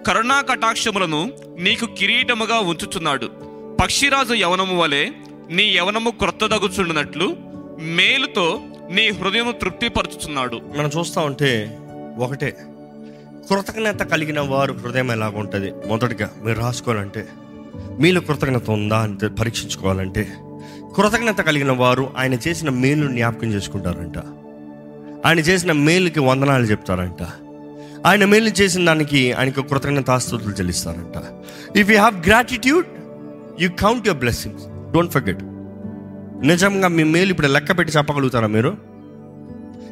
కరుణా 0.08 0.41
కటాక్షములను 0.41 1.32
నీకు 1.60 1.86
కిరీటముగా 1.86 2.60
ఉంచుచున్నాడు. 2.60 3.29
పక్షిరాజు 3.82 4.34
యవనము 4.34 4.82
వలె 4.82 5.03
నీ 5.50 5.63
యవనము 5.63 6.10
క్రొత్తదగుచుండునట్లు 6.10 7.38
మేలుతో 7.79 8.62
నీ 8.91 9.10
హృదయం 9.10 9.53
తృప్తిపరుచుతున్నాడు 9.62 10.62
మనం 10.77 10.89
చూస్తా 10.98 11.22
ఉంటే 11.22 11.77
ఒకటే. 12.17 12.58
కృతజ్ఞత 13.50 14.03
కలిగిన 14.03 14.39
వారు 14.39 14.74
హృదయం 14.74 15.12
ఎలాగ 15.12 15.38
ఉంటుంది. 15.38 15.74
మొదటిగా 15.88 16.29
మీరు 16.44 16.60
రాసుకోవాలంటే 16.60 17.27
మీలో 18.00 18.22
కృతజ్ఞత 18.22 18.70
ఉందా 18.70 18.98
అని 18.98 19.36
పరీక్షించుకోవాలంటే 19.36 20.27
కృతజ్ఞత 20.96 21.41
కలిగిన 21.41 21.72
వారు 21.72 22.13
ఆయన 22.17 22.34
చేసిన 22.34 22.70
మేలు 22.70 23.08
జ్ఞాపకం 23.08 23.48
చేసుకుంటారంట. 23.48 24.17
ఆయన 25.27 25.39
చేసిన 25.39 25.72
మేలుకి 25.72 26.20
వందనాలు 26.20 26.63
చెప్తారంట. 26.63 27.24
ఆయన 28.06 28.25
మేలు 28.25 28.50
చేసిన 28.50 28.86
దానికి 28.86 29.34
ఆయనకు 29.34 29.62
కృతజ్ఞత 29.62 30.10
ఆస్తుతులు 30.10 30.53
చెల్లిస్తారంట. 30.53 31.15
If 31.77 31.89
you 31.89 31.98
have 31.98 32.27
gratitude 32.27 32.86
you 33.60 33.70
count 33.70 34.08
your 34.08 34.20
blessings 34.20 34.63
don't 34.94 35.13
forget 35.13 35.39
నిజంగా 36.44 36.88
మీ 36.88 37.03
మేలు 37.12 37.32
ఇప్పుడు 37.32 37.48
లెక్క 37.48 37.77
పెట్టి 37.77 37.98
చెప్పగలుగుతారా 37.98 38.48
మీరు? 38.48 38.72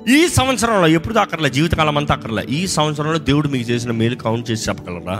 ఈ 0.09 0.27
సంవత్సరంలో 0.29 0.87
ఎప్పుడు 0.87 1.19
అక్కర్లే 1.19 1.49
జీవితకాలం 1.49 1.97
అంతా 1.97 2.13
అక్కర్లే 2.13 2.43
ఈ 2.51 2.67
సంవత్సరంలో 2.73 3.19
దేవుడు 3.29 3.47
మీకు 3.47 3.65
చేసిన 3.69 3.91
మేలు 3.91 4.15
కౌంట్ 4.17 4.49
చేసి 4.51 4.69
చెప్పగలరా? 4.69 5.15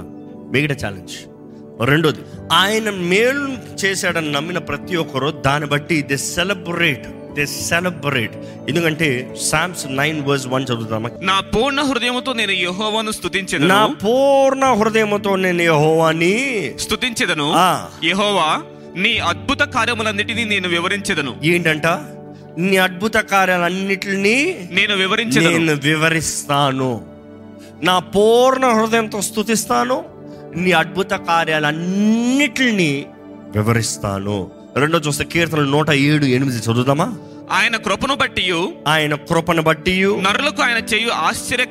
మిగట 0.52 0.74
ఛాలెంజ్ 0.84 1.16
రెండోది 1.86 2.22
ఆయన 2.54 2.90
మేలు 3.10 3.46
చేశాడని 3.76 4.32
నమ్మిన 4.32 4.58
ప్రతి 4.68 4.96
ఒక్కరు 4.96 5.30
దాన్ని 5.46 5.68
బట్టి 5.68 6.02
దే 6.02 6.18
సెలబ్రేట్ 6.28 7.08
దే 7.36 7.46
సెలబ్రేట్ 7.46 8.36
ఎందుకంటే 8.70 9.08
సామ్స్ 9.50 9.86
నైన్ 9.92 10.22
వర్స్ 10.22 10.48
వన్ 10.48 10.64
చదువుతామా? 10.64 11.10
నా 11.22 11.38
పూర్ణ 11.56 11.80
హృదయముతో 11.82 12.34
నేను 12.34 12.52
యెహోవాను 12.60 13.06
నా 13.06 13.12
స్తుతించెదను 13.12 13.80
పూర్ణ 14.04 14.66
హృదయంతో 14.74 15.36
నేను 15.38 15.62
యెహోవాని 15.64 16.34
స్తుతించెదను. 16.78 17.48
ఆ. 17.58 17.68
యెహోవా 18.04 18.48
నీ 18.96 19.18
అద్భుత 19.18 19.60
కార్యములన్నిటినీ 19.60 20.44
నేను 20.46 20.68
వివరించెదను. 20.68 21.36
ఏంటంట? 21.44 21.88
నీ 22.58 22.78
అద్భుత 22.78 23.14
కార్యాలన్నిటిని 23.14 24.68
నేను 24.72 24.96
వివరించెదను. 24.96 25.50
నేను 25.50 25.74
వివరిస్తాను. 25.74 27.06
నా 27.84 28.00
పూర్ణ 28.00 28.66
హృదయంతో 28.66 29.22
స్థుతిస్తాను 29.22 30.06
నీ 30.56 30.72
అద్భుత 30.72 31.12
కార్యాలన్నిటిని 31.12 33.06
వివరిస్తాను. 33.56 34.52
రెండో 34.78 34.98
చూస్తే 34.98 35.24
కీర్తనలు 35.24 35.72
నూట 35.72 35.90
ఏడు 35.90 36.26
ఎనిమిది 36.26 36.58
చదువుదామా? 36.58 37.18
ఆయన 37.50 37.76
కృపను 37.78 38.16
బట్టి 38.16 38.44
ఆయన 38.88 39.16
కృపను 39.16 39.62
బట్టి 39.62 39.96
నరులకు 40.22 40.62
ఆయన 40.62 40.78
చేయు 40.94 41.10
ఆశ్చర్య 41.10 41.66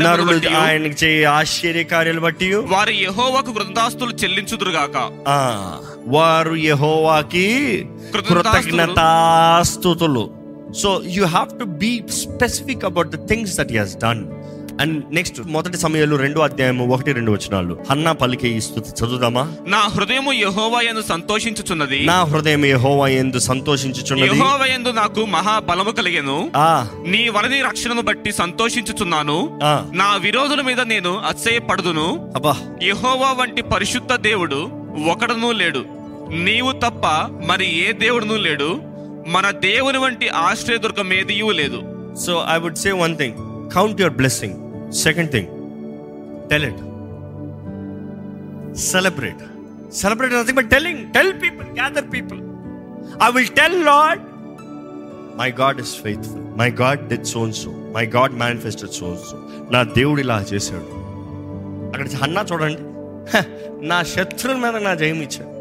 నరులు 0.00 0.32
ఆయనకి 0.58 1.04
చేయ 1.04 1.26
ఆశ్చర్య 1.32 1.82
కార్యాలు 1.84 2.20
బట్టి 2.20 2.48
వారు 2.54 2.90
యెహోవాకు 2.90 3.52
కృతదాస్తులు 3.52 4.12
చెల్లించుదురుగాక 4.12 4.96
ఆ, 5.28 5.38
వారు 6.06 6.54
యెహోవాకి 6.64 7.46
కృతజ్ఞతాస్తుతులు. 8.28 10.24
So 10.72 11.02
you 11.06 11.24
have 11.26 11.58
to 11.58 11.64
be 11.64 12.02
specific 12.08 12.84
about 12.84 13.08
the 13.08 13.28
things 13.28 13.56
that 13.56 13.72
he's 13.72 13.96
done 13.96 14.22
and 14.80 15.14
next 15.14 15.40
మొదటి 15.46 15.76
సమయంలో 15.76 16.16
రెండో 16.16 16.40
అధ్యాయము 16.40 16.94
ఒకటి 16.94 17.12
రెండు 17.12 17.32
వచనాలు. 17.32 17.78
హన్నా 17.90 18.12
పలికే 18.12 18.48
ఈ 18.48 18.60
స్థుతి 18.60 18.90
చదువుదామా? 18.90 19.52
నా 19.66 19.78
హృదయము 19.78 20.32
యెహోవా 20.32 20.80
యందు 20.80 21.02
సంతోషించుచున్నది. 21.02 22.06
నా 22.06 22.24
హృదయం 22.24 22.64
యెహోవా 22.64 23.08
ఎందు 23.08 23.38
సంతోషించుచున్నది. 23.38 24.36
యెహోవా 24.36 24.66
యందు 24.66 24.88
నాకు 24.88 25.26
మహా 25.26 25.58
బలము 25.58 25.90
కలిగెను. 25.90 26.50
ఆ. 26.56 26.88
నీ 27.06 27.28
వలని 27.28 27.62
రక్షణను 27.62 28.02
బట్టి 28.02 28.32
సంతోషించుచున్నాను. 28.32 29.60
నా 29.92 30.16
విరోధుల 30.16 30.60
మీద 30.60 30.80
నేను 30.80 31.18
అతిశయపడుదును. 31.18 32.32
అబ్బా. 32.34 32.56
యెహోవా 32.82 33.32
వంటి 33.32 33.62
పరిశుద్ధ 33.62 34.12
దేవుడు 34.12 34.70
ఒకడునూ 35.10 35.52
లేడు. 35.52 35.84
నీవు 36.30 36.72
తప్ప 36.72 37.06
మరి 37.46 37.88
ఏ 37.88 37.92
దేవుడునూ 37.92 38.36
లేడు. 38.36 38.80
మన 39.28 39.50
దేవుని 39.50 39.98
వంటి 39.98 40.28
ఆశ్రయదుర్గం 40.28 41.12
ఏదియూ 41.12 41.50
లేదు. 41.50 41.82
So 42.26 42.44
I 42.50 42.58
would 42.58 42.76
say 42.76 42.92
one 42.92 43.16
thing 43.16 43.34
count 43.74 44.00
your 44.00 44.16
blessing 44.16 44.54
second 44.94 45.30
thing 45.30 45.46
tell 46.50 46.64
it 46.64 46.76
celebrate 48.76 49.36
celebrate 49.92 50.32
nothing 50.32 50.56
but 50.56 50.70
telling 50.70 51.12
tell 51.12 51.42
people 51.42 51.68
gather 51.68 52.04
people 52.12 52.40
I 53.22 53.30
will 53.34 53.48
tell 53.48 53.84
Lord 53.84 54.20
my 55.38 55.50
God 55.50 55.80
is 55.80 56.02
faithful 56.02 56.58
my 56.58 56.70
God 56.70 57.08
did 57.08 57.24
so and so 57.24 57.70
my 57.70 58.06
God 58.06 58.32
manifested 58.32 58.90
so and so 58.90 59.38
నా 59.70 59.82
దేవుడు 59.82 60.20
ఇలా 60.20 60.44
చేశాడు. 60.54 61.04
అక్కడ 61.86 62.08
Hannah 62.22 62.44
చూడండి. 62.52 62.78
"హ, 63.36 63.42
నా 63.82 64.02
శత్రువుల 64.02 64.56
మీద 64.56 64.82
నా 64.82 64.94
జయం 64.94 65.22
ఇచ్చాడు. 65.22 65.54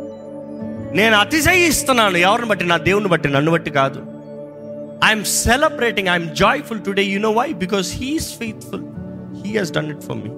నేను 0.96 1.16
అతిశయిస్తున్నాను. 1.16 2.18
ఎవరిని 2.18 2.48
బట్టి? 2.48 2.66
నా 2.66 2.78
దేవుని 2.78 3.08
బట్టి. 3.08 3.30
నన్ను 3.30 3.52
బట్టి 3.52 3.72
కాదు. 3.72 4.00
I'm 5.06 5.24
celebrating 5.24 6.08
I'm 6.08 6.36
joyful 6.36 6.82
today 6.82 7.04
you 7.04 7.20
know 7.20 7.32
why 7.32 7.54
because 7.54 7.94
he's 7.96 8.38
faithful 8.38 8.84
he 9.54 9.60
has 9.60 9.72
done 9.72 9.90
it 9.90 10.02
for 10.02 10.18
me 10.18 10.30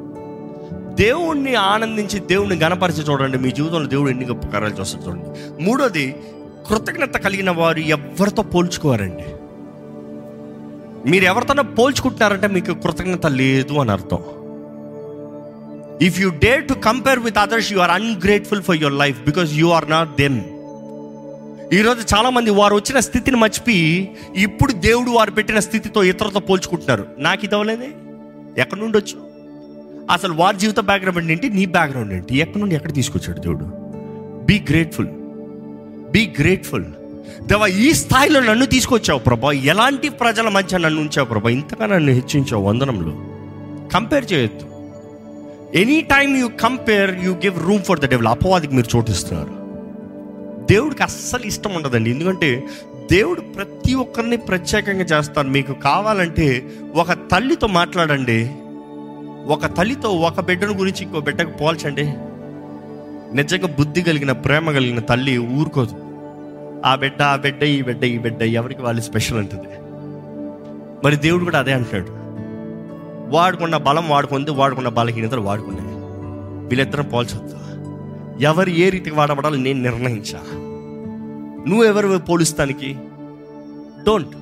దేవుణ్ణి 0.95 1.55
ఆనందించి 1.55 2.19
దేవుణ్ణి 2.19 2.55
గణపరిచి 2.55 3.01
చూడండి. 3.03 3.38
మీ 3.38 3.51
జీవితంలో 3.51 3.88
దేవుడు 3.88 4.10
ఎన్ని 4.10 4.25
గొప్ప 4.25 4.48
కార్యాలు 4.48 4.75
చూస్తారు 4.79 5.03
చూడండి. 5.07 5.29
మూడోది 5.63 6.15
కృతజ్ఞత 6.67 7.17
కలిగిన 7.17 7.51
వారు 7.51 7.79
ఎవరితో 7.79 8.43
పోల్చుకోవారండి 8.43 9.25
మీరు 11.12 11.24
ఎవరితోనో 11.24 11.63
పోల్చుకుంటున్నారంటే 11.63 12.48
మీకు 12.48 12.74
కృతజ్ఞత 12.74 13.25
లేదు 13.25 13.74
అని 13.74 13.91
అర్థం. 13.91 14.22
If 16.01 16.19
you 16.22 16.29
dare 16.29 16.67
to 16.67 16.74
compare 16.74 17.19
with 17.19 17.38
others 17.38 17.74
you 17.74 17.79
are 17.79 17.91
ungrateful 17.91 18.63
for 18.63 18.75
your 18.75 18.93
life 18.93 19.19
because 19.25 19.53
you 19.53 19.67
are 19.67 19.89
not 19.89 20.10
them 20.19 20.41
ఈరోజు 21.74 22.15
చాలామంది 22.15 22.50
వారు 22.50 22.75
వచ్చిన 22.75 23.00
స్థితిని 23.00 23.38
మర్చిపోయి 23.38 24.15
ఇప్పుడు 24.36 24.72
దేవుడు 24.72 25.12
వారు 25.12 25.31
పెట్టిన 25.31 25.60
స్థితితో 25.60 26.03
ఇతరులతో 26.03 26.39
పోల్చుకుంటున్నారు. 26.39 27.05
నాకు 27.17 27.45
ఇది 27.45 27.55
అవ్వలేదే? 27.55 27.88
ఎక్కడి 28.57 28.81
నుండి 28.81 28.97
వచ్చు 28.97 29.25
అసలు 30.12 30.33
వారి 30.33 30.57
జీవిత 30.57 30.79
బ్యాక్గ్రౌండ్ 30.79 31.31
ఏంటి? 31.31 31.50
నీ 31.50 31.65
బ్యాక్గ్రౌండ్ 31.65 32.13
ఏంటి? 32.13 32.38
ఎక్కడి 32.38 32.59
నుండి 32.59 32.75
ఎక్కడ 32.75 32.93
తీసుకొచ్చాడు 32.93 33.39
దేవుడు? 33.39 33.65
బీ 34.45 34.59
గ్రేట్ఫుల్ 34.69 35.07
బీ 36.12 36.33
గ్రేట్ఫుల్ 36.39 36.85
దేవా 37.47 37.67
ఈ 37.67 37.93
స్థాయిలో 37.93 38.39
నన్ను 38.39 38.65
తీసుకొచ్చావు 38.65 39.19
ప్రభా. 39.19 39.51
ఎలాంటి 39.51 40.09
ప్రజల 40.09 40.50
మధ్య 40.50 40.77
నన్ను 40.77 41.01
ఉంచావు 41.01 41.25
ప్రభా? 41.25 41.50
ఇంతగా 41.50 41.85
నన్ను 41.85 42.12
హెచ్చించావు 42.12 42.63
వందనంలో. 42.63 43.12
కంపేర్ 43.93 44.33
చేయొద్దు. 44.33 44.67
Any 45.77 46.01
time 46.01 46.38
you 46.38 46.47
compare 46.47 47.25
you 47.25 47.33
give 47.33 47.67
room 47.67 47.83
for 47.83 48.00
the 48.00 48.09
devil 48.09 48.27
అపవాదికి 48.27 48.75
మీరు 48.75 48.97
చోటిస్తున్నారు 48.97 49.65
దేవుడికి 50.71 51.03
అస్సలు 51.03 51.47
ఇష్టం 51.47 51.74
ఉండదండి. 51.74 52.12
ఎందుకంటే 52.12 52.63
దేవుడు 53.12 53.41
ప్రతి 53.41 53.93
ఒక్కరిని 53.93 54.38
ప్రత్యేకంగా 54.38 55.03
చేస్తాను. 55.03 55.50
మీకు 55.50 55.74
కావాలంటే 55.74 56.69
ఒక 56.95 57.13
తల్లితో 57.13 57.67
మాట్లాడండి. 57.67 58.51
ఒక 59.47 59.65
తల్లితో 59.65 60.09
ఒక 60.09 60.39
బిడ్డను 60.39 60.74
గురించి 60.74 61.03
ఇంకో 61.03 61.19
బిడ్డకు 61.19 61.51
పోల్చండి. 61.51 62.03
నిజంగా 63.35 63.67
బుద్ధి 63.67 64.01
కలిగిన 64.01 64.31
ప్రేమ 64.31 64.71
కలిగిన 64.71 65.00
తల్లి 65.00 65.38
ఊరుకోదు. 65.38 65.93
ఆ 66.85 66.95
బిడ్డ 66.95 67.21
ఆ 67.21 67.35
బిడ్డ 67.35 67.63
ఈ 67.63 67.81
బిడ్డ 67.81 68.03
ఈ 68.03 68.17
బిడ్డ 68.17 68.41
ఎవరికి 68.41 68.81
వాళ్ళు 68.81 69.01
స్పెషల్ 69.01 69.38
అంటుంది. 69.38 69.67
మరి 71.05 71.15
దేవుడు 71.15 71.43
కూడా 71.43 71.59
అదే 71.59 71.74
అంటున్నాడు 71.74 72.07
వాడుకున్న 73.35 73.77
బలం 73.77 74.09
వాడుకుంది 74.09 74.51
వాడుకున్న 74.51 74.89
బలహీనతలు 74.89 75.41
వాడుకున్నాయి. 75.41 75.89
వీళ్ళిద్దరం 76.67 77.05
పోల్చొద్దు? 77.05 77.57
ఎవరు 78.43 78.69
ఏ 78.69 78.89
రీతికి 78.89 79.15
వాడబడాలో 79.15 79.55
నేను 79.55 79.81
నిర్ణయించా? 79.81 80.64
నువ్వు 81.67 81.84
ఎవరు 81.84 82.17
పోలుస్తానికి? 82.17 82.95
Don't 84.05 84.36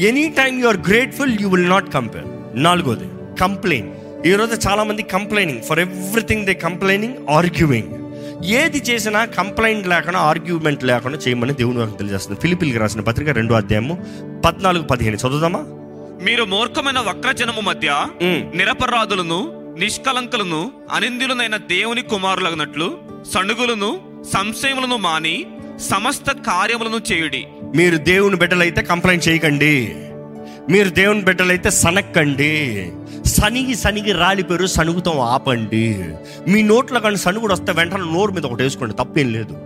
any 0.00 0.28
time 0.28 0.60
you 0.60 0.68
are 0.68 0.76
grateful 0.76 1.36
you 1.40 1.48
will 1.48 1.68
not 1.70 1.92
compare 1.92 2.24
నాలుగోది 2.62 3.08
కంప్లైన్ 3.40 3.88
ఈరోజు 4.26 4.68
చాలా 4.68 4.82
మంది 4.82 5.02
complaining 5.02 5.62
for 5.62 5.78
everything 5.78 6.46
they 6.46 6.54
complaining 6.54 7.16
arguing 7.30 7.90
ఏది 8.44 8.78
చేసినా 8.78 9.24
కంప్లైంట్ 9.24 9.88
లేకుండా 9.88 10.18
ఆర్గ్యుమెంట్ 10.18 10.84
లేకుండా 10.84 11.18
చేయమని 11.18 11.52
దేవుని 11.52 11.78
వారికి 11.78 11.96
తెలియజేస్తుంది. 11.96 12.40
ఫిలిపిల్కి 12.40 12.78
రాసిన 12.78 13.00
పత్రిక 13.00 13.28
రెండో 13.28 13.54
అధ్యాయము 13.54 14.06
పద్నాలుగు 14.44 14.84
పదిహేను. 14.84 15.16
చదువుదామా? 15.16 15.58
మీరు 16.24 16.44
మూర్ఖమైన 16.44 16.98
వక్రజనము 16.98 17.60
మధ్య. 17.60 18.06
నిరపరాధులను 18.54 19.38
నిష్కలంకులను 19.78 20.72
అనిందులనైన 20.92 21.56
దేవుని 21.56 22.02
కుమారులగినట్లు 22.02 22.98
సణుగులను 23.34 24.00
సంశయములను 24.34 24.96
మాని 24.96 25.46
సమస్త 25.82 26.32
కార్యములను 26.32 27.12
చేయుడి. 27.12 27.46
మీరు 27.76 27.96
దేవుని 27.96 28.36
బిడ్డలైతే 28.36 28.82
కంప్లైంట్ 28.82 29.28
చేయకండి. 29.28 29.96
మీరు 30.70 30.90
దేవుని 30.90 31.20
బిడ్డలైతే 31.20 31.70
సనక్కండి. 31.70 32.92
సనిగి 33.26 33.74
సనిగి 33.74 34.12
రాలి 34.12 34.42
పేరు 34.42 34.66
సనుగుతాం 34.66 35.20
ఆపండి. 35.20 36.04
మీ 36.48 36.62
నోట్లో 36.62 37.00
కానీ 37.00 37.16
సనుగుడు 37.16 37.52
వస్తే 37.52 37.72
వెంటనే 37.72 38.12
నోరు 38.12 38.32
మీద 38.32 38.46
ఒకటి 38.46 38.62
వేసుకోండి 38.62 38.94
తప్పేం 38.94 39.32
లేదు. 39.32 39.56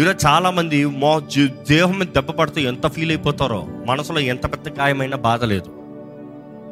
ఈరోజు 0.00 0.26
చాలామంది 0.26 0.84
మో 0.84 1.22
దేహం 1.68 1.98
మీద 1.98 2.06
దెబ్బ 2.06 2.30
పడితే 2.30 2.62
ఎంత 2.62 2.88
ఫీల్ 2.88 3.10
అయిపోతారో 3.10 3.68
మనసులో 3.86 4.20
ఎంత 4.20 4.52
పెద్ద 4.52 4.78
గాయమైనా 4.78 5.16
బాధ 5.16 5.44
లేదు. 5.44 5.70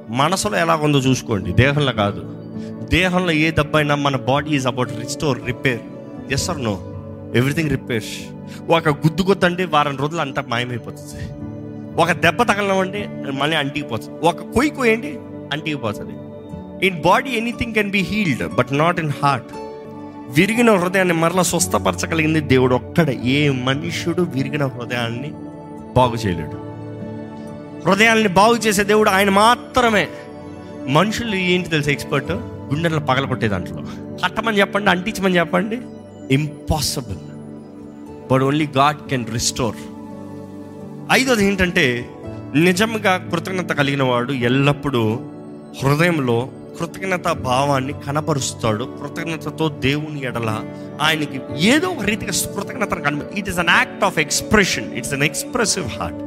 మనసులో 0.09 0.59
ఎలా 0.59 0.75
ఉందో 0.75 0.99
చూసుకోండి 0.99 1.53
దేహంలో 1.53 1.93
కాదు. 1.93 2.23
దేహంలో 2.89 3.33
ఏ 3.33 3.51
దెబ్బ 3.51 3.77
అయినా 3.77 3.95
మన 3.95 4.17
body 4.17 4.51
is 4.51 4.67
about 4.67 4.91
restore 5.01 5.47
repair 5.47 5.81
yes 6.33 6.51
or 6.51 6.65
no 6.65 6.90
everything 7.35 7.71
repairs 7.71 8.15
ఒక 8.71 8.89
గుద్దు 8.89 9.23
కొత్తండి 9.23 9.65
వారం 9.65 9.97
రోజులు 9.97 10.21
అంతా 10.21 10.45
మాయమైపోతుంది. 10.49 11.25
ఒక 12.01 12.13
దెబ్బ 12.13 12.43
తగలమంటే 12.43 13.25
మళ్ళీ 13.33 13.57
అంటికిపోతుంది 13.57 14.19
ఒక 14.29 14.41
కొయ్యి 14.41 14.75
కొయ్యండి 14.75 15.19
అంటికిపోతుంది 15.53 16.13
in 16.87 17.01
body 17.01 17.31
anything 17.31 17.75
can 17.75 17.91
be 17.91 17.99
healed 17.99 18.55
but 18.55 18.67
not 18.73 19.01
in 19.01 19.13
heart 19.23 19.47
విరిగిన 20.31 20.75
హృదయాన్ని 20.75 21.15
మరలా 21.15 21.43
స్వస్థపరచగలిగింది 21.43 22.41
దేవుడు 22.41 22.75
ఒక్కడ. 22.75 23.11
ఏ 23.11 23.49
మనుష్యుడు 23.49 24.23
విరిగిన 24.23 24.67
హృదయాన్ని 24.67 25.33
బాగు 25.97 26.15
చేయలేడు. 26.15 26.57
హృదయాన్ని 27.89 28.29
బాగు 28.29 28.55
చేసే 28.55 28.85
దేవుడు 28.85 29.11
ఆయన 29.11 29.31
మాత్రమే. 29.31 30.09
మనుషులు 30.89 31.35
ఏంటి 31.35 31.69
తెలుసు 31.69 31.91
ఎక్స్పర్ట్ 31.91 32.33
గుండెల్లో 32.33 33.01
పగలగొట్టే 33.01 33.49
దాంట్లో. 33.49 33.79
కట్టమని 34.25 34.59
చెప్పండి 34.59 34.91
అంటించమని 34.91 35.37
చెప్పండి. 35.37 35.79
Impossible 36.31 37.23
but 38.31 38.43
only 38.43 38.69
God 38.77 39.09
can 39.11 39.27
restore 39.33 39.79
ఐదోది 41.13 41.47
ఏంటంటే 41.47 41.85
నిజంగా 42.67 43.17
కృతజ్ఞత 43.31 43.73
కలిగిన 43.73 44.03
వాడు 44.03 44.33
ఎల్లప్పుడూ 44.33 45.03
హృదయంలో 45.83 46.39
కృతజ్ఞత 46.79 47.29
భావాన్ని 47.43 47.93
కనపరుస్తాడు 48.07 48.85
కృతజ్ఞతతో 48.99 49.69
దేవుని 49.69 50.21
ఎడల 50.21 50.51
ఆయనకి 51.01 51.39
ఏదో 51.67 51.89
ఒక 51.89 52.05
రీతిగా 52.05 52.33
కృతజ్ఞతను 52.55 53.01
కనబ 53.01 53.23
it 53.39 53.49
is 53.49 53.59
an 53.59 53.69
act 53.69 54.05
of 54.05 54.19
expression 54.19 54.99
it's 54.99 55.13
an 55.13 55.23
expressive 55.23 55.89
heart 55.99 56.21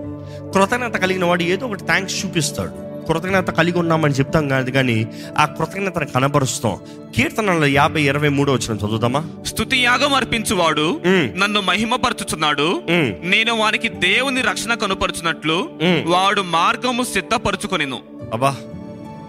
కృతజ్ఞత 0.54 0.98
కలిగిన 0.98 1.26
వాడు 1.26 1.44
ఏదో 1.44 1.66
ఒకటి 1.68 1.86
థ్యాంక్స్ 1.86 2.26
చూపిస్తాడు. 2.26 2.74
కృతజ్ఞత 3.08 3.50
కలిగి 3.50 3.80
ఉన్నామని 3.80 4.13
చెప్తాం 4.13 4.48
కాదు 4.48 4.72
కానీ 4.72 5.08
ఆ 5.38 5.46
కృతజ్ఞతను 5.46 6.06
కనబరుస్తాం. 6.06 6.78
కీర్తనలో 7.16 7.66
యాభై 7.66 8.04
ఇరవై 8.04 8.30
మూడో 8.30 8.54
వచ్చిన 8.54 8.78
చదువుదామా? 8.78 9.24
స్తుతి 9.46 9.78
యాగం 9.78 10.13
అర్పించువాడు. 10.13 11.02
నన్ను 11.08 11.62
మహిమపరచుచున్నాడు. 11.62 12.82
నేను 13.24 13.56
వానికి 13.56 13.89
దేవుని 13.89 14.42
రక్షణ 14.42 14.74
కనుపరుచున్నట్లు. 14.74 15.70
వాడు 16.06 16.42
మార్గము 16.42 17.04
సిద్ధపరచుకొనిను. 17.04 18.00
అబ్బా. 18.34 18.56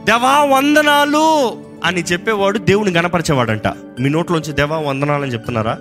దేవా 0.04 0.44
వందనాలు 0.44 1.56
అని 1.84 2.00
చెప్పేవాడు 2.00 2.58
దేవుని 2.58 2.90
గణపరిచేవాడంట. 2.90 3.66
మీ 4.00 4.08
నోట్లోంచి 4.08 4.52
దేవా 4.52 4.78
వందనాలు 4.78 5.22
అని 5.22 5.32
చెప్తున్నారా? 5.32 5.78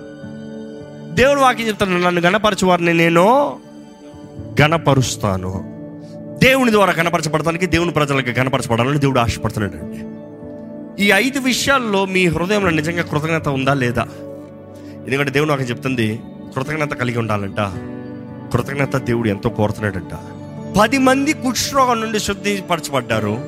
దేవుడు 1.14 1.40
వాక్యం 1.40 1.68
చెప్తాను 1.68 1.98
నన్ను 1.98 2.20
గణపరచేవారిని 2.20 2.94
నేను 2.94 3.56
గణపరుస్తాను. 4.60 5.73
దేవుని 6.44 6.70
ద్వారా 6.70 6.92
కనపరచబడటానికి 6.92 7.66
దేవుని 7.66 7.90
ప్రజలకు 7.90 8.32
కనపరచబడాలని 8.32 8.98
దేవుడు 8.98 9.20
ఆశపడుతున్నాడు 9.20 9.76
అండి 9.76 9.98
ఈ 11.04 11.12
ఐదు 11.12 11.38
విషయాల్లో 11.38 12.04
మీ 12.04 12.26
హృదయంలో 12.26 12.70
నిజంగా 12.70 13.02
కృతజ్ఞత 13.02 13.48
ఉందా 13.48 13.74
లేదా? 13.74 14.02
ఎందుకంటే 15.06 15.30
దేవుడు 15.30 15.50
నాకు 15.50 15.62
చెప్తుంది 15.62 16.20
కృతజ్ఞత 16.56 16.94
కలిగి 16.94 17.18
ఉండాలంట. 17.18 17.60
కృతజ్ఞత 18.52 18.96
దేవుడు 18.96 19.28
ఎంతో 19.28 19.48
కోరుతున్నాడంట. 19.48 20.18
పది 20.80 20.98
మంది 20.98 21.32
కుష్ఠరోగం 21.32 22.00
నుండి 22.00 22.18
శుద్ధిపరచబడ్డారు. 22.18 23.38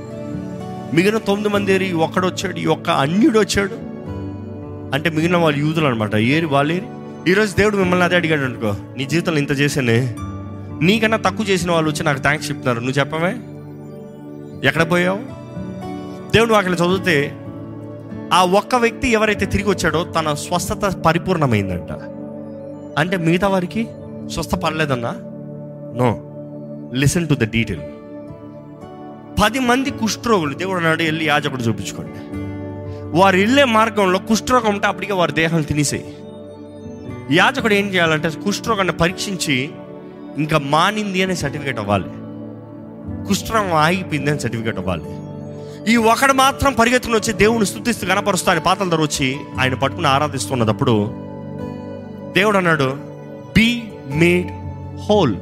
మిగిలిన 0.95 1.19
తొమ్మిది 1.19 1.49
మంది 1.49 1.73
ఏరి 1.73 1.93
ఒక్కడు 1.93 2.27
వచ్చాడు 2.27 2.59
ఈ 2.59 2.67
ఒక్క 2.67 2.91
అన్యుడు 2.91 3.39
వచ్చాడు. 3.39 3.75
అంటే 4.95 5.11
మిగిలిన 5.11 5.37
వాళ్ళు 5.37 5.61
యూదులు 5.61 5.87
అనమాట 5.87 6.15
ఏరి 6.15 6.47
వాళ్ళేరి. 6.47 6.87
ఈరోజు 7.31 7.57
దేవుడు 7.57 7.77
మిమ్మల్ని 7.77 8.05
అదే 8.05 8.17
అడిగాడు 8.17 8.43
అనుకో 8.43 8.75
నీ 8.97 9.05
జీవితంలో 9.05 9.39
ఇంత 9.39 9.53
చేశానే. 9.53 10.15
నీకన్నా 10.83 11.17
తక్కువ 11.17 11.47
చేసిన 11.47 11.73
వాళ్ళు 11.73 11.91
వచ్చి 11.91 12.05
నాకు 12.05 12.19
థ్యాంక్స్ 12.19 12.51
చెప్తున్నారు. 12.51 12.81
నువ్వు 12.81 12.99
చెప్పవే? 12.99 13.37
ఎక్కడ 14.69 14.91
పోయావు? 14.91 15.19
దేవుడు 16.33 16.53
వాటిని 16.53 16.75
చదివితే 16.75 17.37
ఆ 18.33 18.45
ఒక్క 18.45 18.75
వ్యక్తి 18.75 19.09
ఎవరైతే 19.09 19.47
తిరిగి 19.47 19.69
వచ్చాడో 19.69 20.05
తన 20.05 20.35
స్వస్థత 20.35 20.97
పరిపూర్ణమైందంట. 21.07 21.93
అంటే 22.99 23.17
మిగతా 23.17 23.49
వారికి 23.49 23.89
స్వస్థ 24.33 24.55
పడలేదన్నా? 24.55 25.15
No 25.97 26.23
listen 26.95 27.29
to 27.29 27.35
the 27.35 27.51
detail 27.51 27.83
పది 29.43 29.59
మంది 29.59 29.91
కుష్ఠరోగులు 29.91 30.55
దేవుడు 30.55 30.81
నాడు 30.81 31.03
వెళ్ళి 31.03 31.25
యాజకుడు 31.25 31.63
చూపించుకోండి. 31.63 32.47
వారు 33.19 33.37
వెళ్ళే 33.37 33.65
మార్గంలో 33.65 34.19
కుష్ఠరోగం 34.19 34.75
ఉంటే 34.75 34.87
అప్పటికే 34.87 35.13
వారి 35.13 35.33
దేహాలు 35.33 35.63
తినేసాయి. 35.63 36.17
యాజకుడు 37.33 37.75
ఏం 37.75 37.87
చేయాలంటే 37.87 38.31
కుష్ఠరోగాన్ని 38.31 38.93
పరీక్షించి 38.93 39.71
ఇంకా 40.37 40.59
మానింది 40.59 41.23
అనే 41.23 41.35
సర్టిఫికేట్ 41.35 41.79
అవ్వాలి. 41.79 42.05
కుష్ఠరోగం 43.27 43.75
ఆగిపోయింది 43.75 44.31
అని 44.31 44.41
సర్టిఫికేట్ 44.41 44.79
అవ్వాలి. 44.79 45.05
ఈ 45.93 45.97
ఒకడు 45.97 46.33
మాత్రం 46.33 46.73
పరిగెత్తుకుని 46.73 47.19
వచ్చి 47.19 47.33
దేవుని 47.33 47.67
స్థుతిస్తూ 47.67 48.07
కనపరుస్తూ 48.07 48.51
ఆయన 48.51 48.61
పాతల 48.61 48.89
ధర 48.89 49.01
వచ్చి 49.01 49.37
ఆయన 49.61 49.75
పట్టుకుని 49.75 50.09
ఆరాధిస్తున్నప్పుడు 50.09 51.07
దేవుడు 52.33 52.57
అన్నాడు 52.57 52.97
బీ 53.57 53.83
మేడ్ 54.15 54.47
హోల్ 55.09 55.37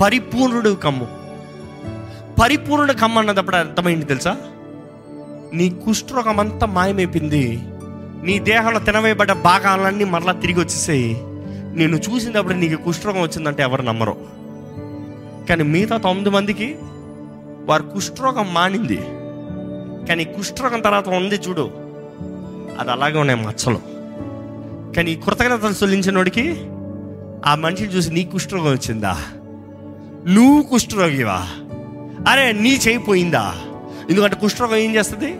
పరిపూర్ణుడు 0.00 0.70
కమ్ము. 0.70 1.06
పరిపూర్ణుడు 2.42 2.92
కమ్మ 2.92 3.18
అన్నదప్పుడు 3.18 3.56
అర్థమైంది 3.56 4.04
తెలుసా? 4.04 4.36
నీ 5.54 5.70
కుష్ఠరోగం 5.70 6.40
అంతా 6.40 6.66
మాయమైపోయింది. 6.66 7.60
నీ 8.22 8.38
దేహంలో 8.38 8.80
తినవేయబడ్డ 8.80 9.32
భాగాలన్నీ 9.32 10.04
మరలా 10.04 10.32
తిరిగి 10.32 10.58
వచ్చేసాయి. 10.58 11.25
నేను 11.76 11.96
చూసినప్పుడు 11.96 12.54
నీకు 12.54 12.82
కుష్ఠరోగం 12.82 13.22
వచ్చిందంటే 13.22 13.62
ఎవరు 13.62 13.82
నమ్మరు. 13.82 14.16
కానీ 15.48 15.62
మిగతా 15.62 15.96
తొమ్మిది 15.96 16.30
మందికి 16.30 16.76
వారు 17.64 17.82
కుష్ఠరోగం 17.82 18.54
మానింది. 18.54 18.96
కానీ 20.06 20.24
కుష్ఠరోగం 20.24 20.80
తర్వాత 20.80 21.08
ఉంది 21.08 21.34
చూడు. 21.34 21.70
అది 22.80 22.90
అలాగే 22.90 23.18
ఉన్నాయి 23.18 23.40
మచ్చలు. 23.40 23.80
కానీ 24.96 25.10
ఈ 25.10 25.14
కృతజ్ఞతలు 25.14 25.70
చెల్లించినోడికి 25.70 26.64
ఆ 27.46 27.54
మనిషిని 27.54 27.88
చూసి 27.88 28.10
నీ 28.10 28.24
కుష్ఠరోగం 28.24 28.72
వచ్చిందా? 28.72 29.16
నువ్వు 30.28 30.62
కుష్ఠరోగివా? 30.62 31.48
అరే 32.28 32.52
నీ 32.52 32.80
చేయిపోయిందా 32.88 33.54
ఎందుకంటే 34.10 34.36
కుష్ఠరోగం 34.36 34.76
ఏం 34.76 34.94
చేస్తుంది? 34.94 35.38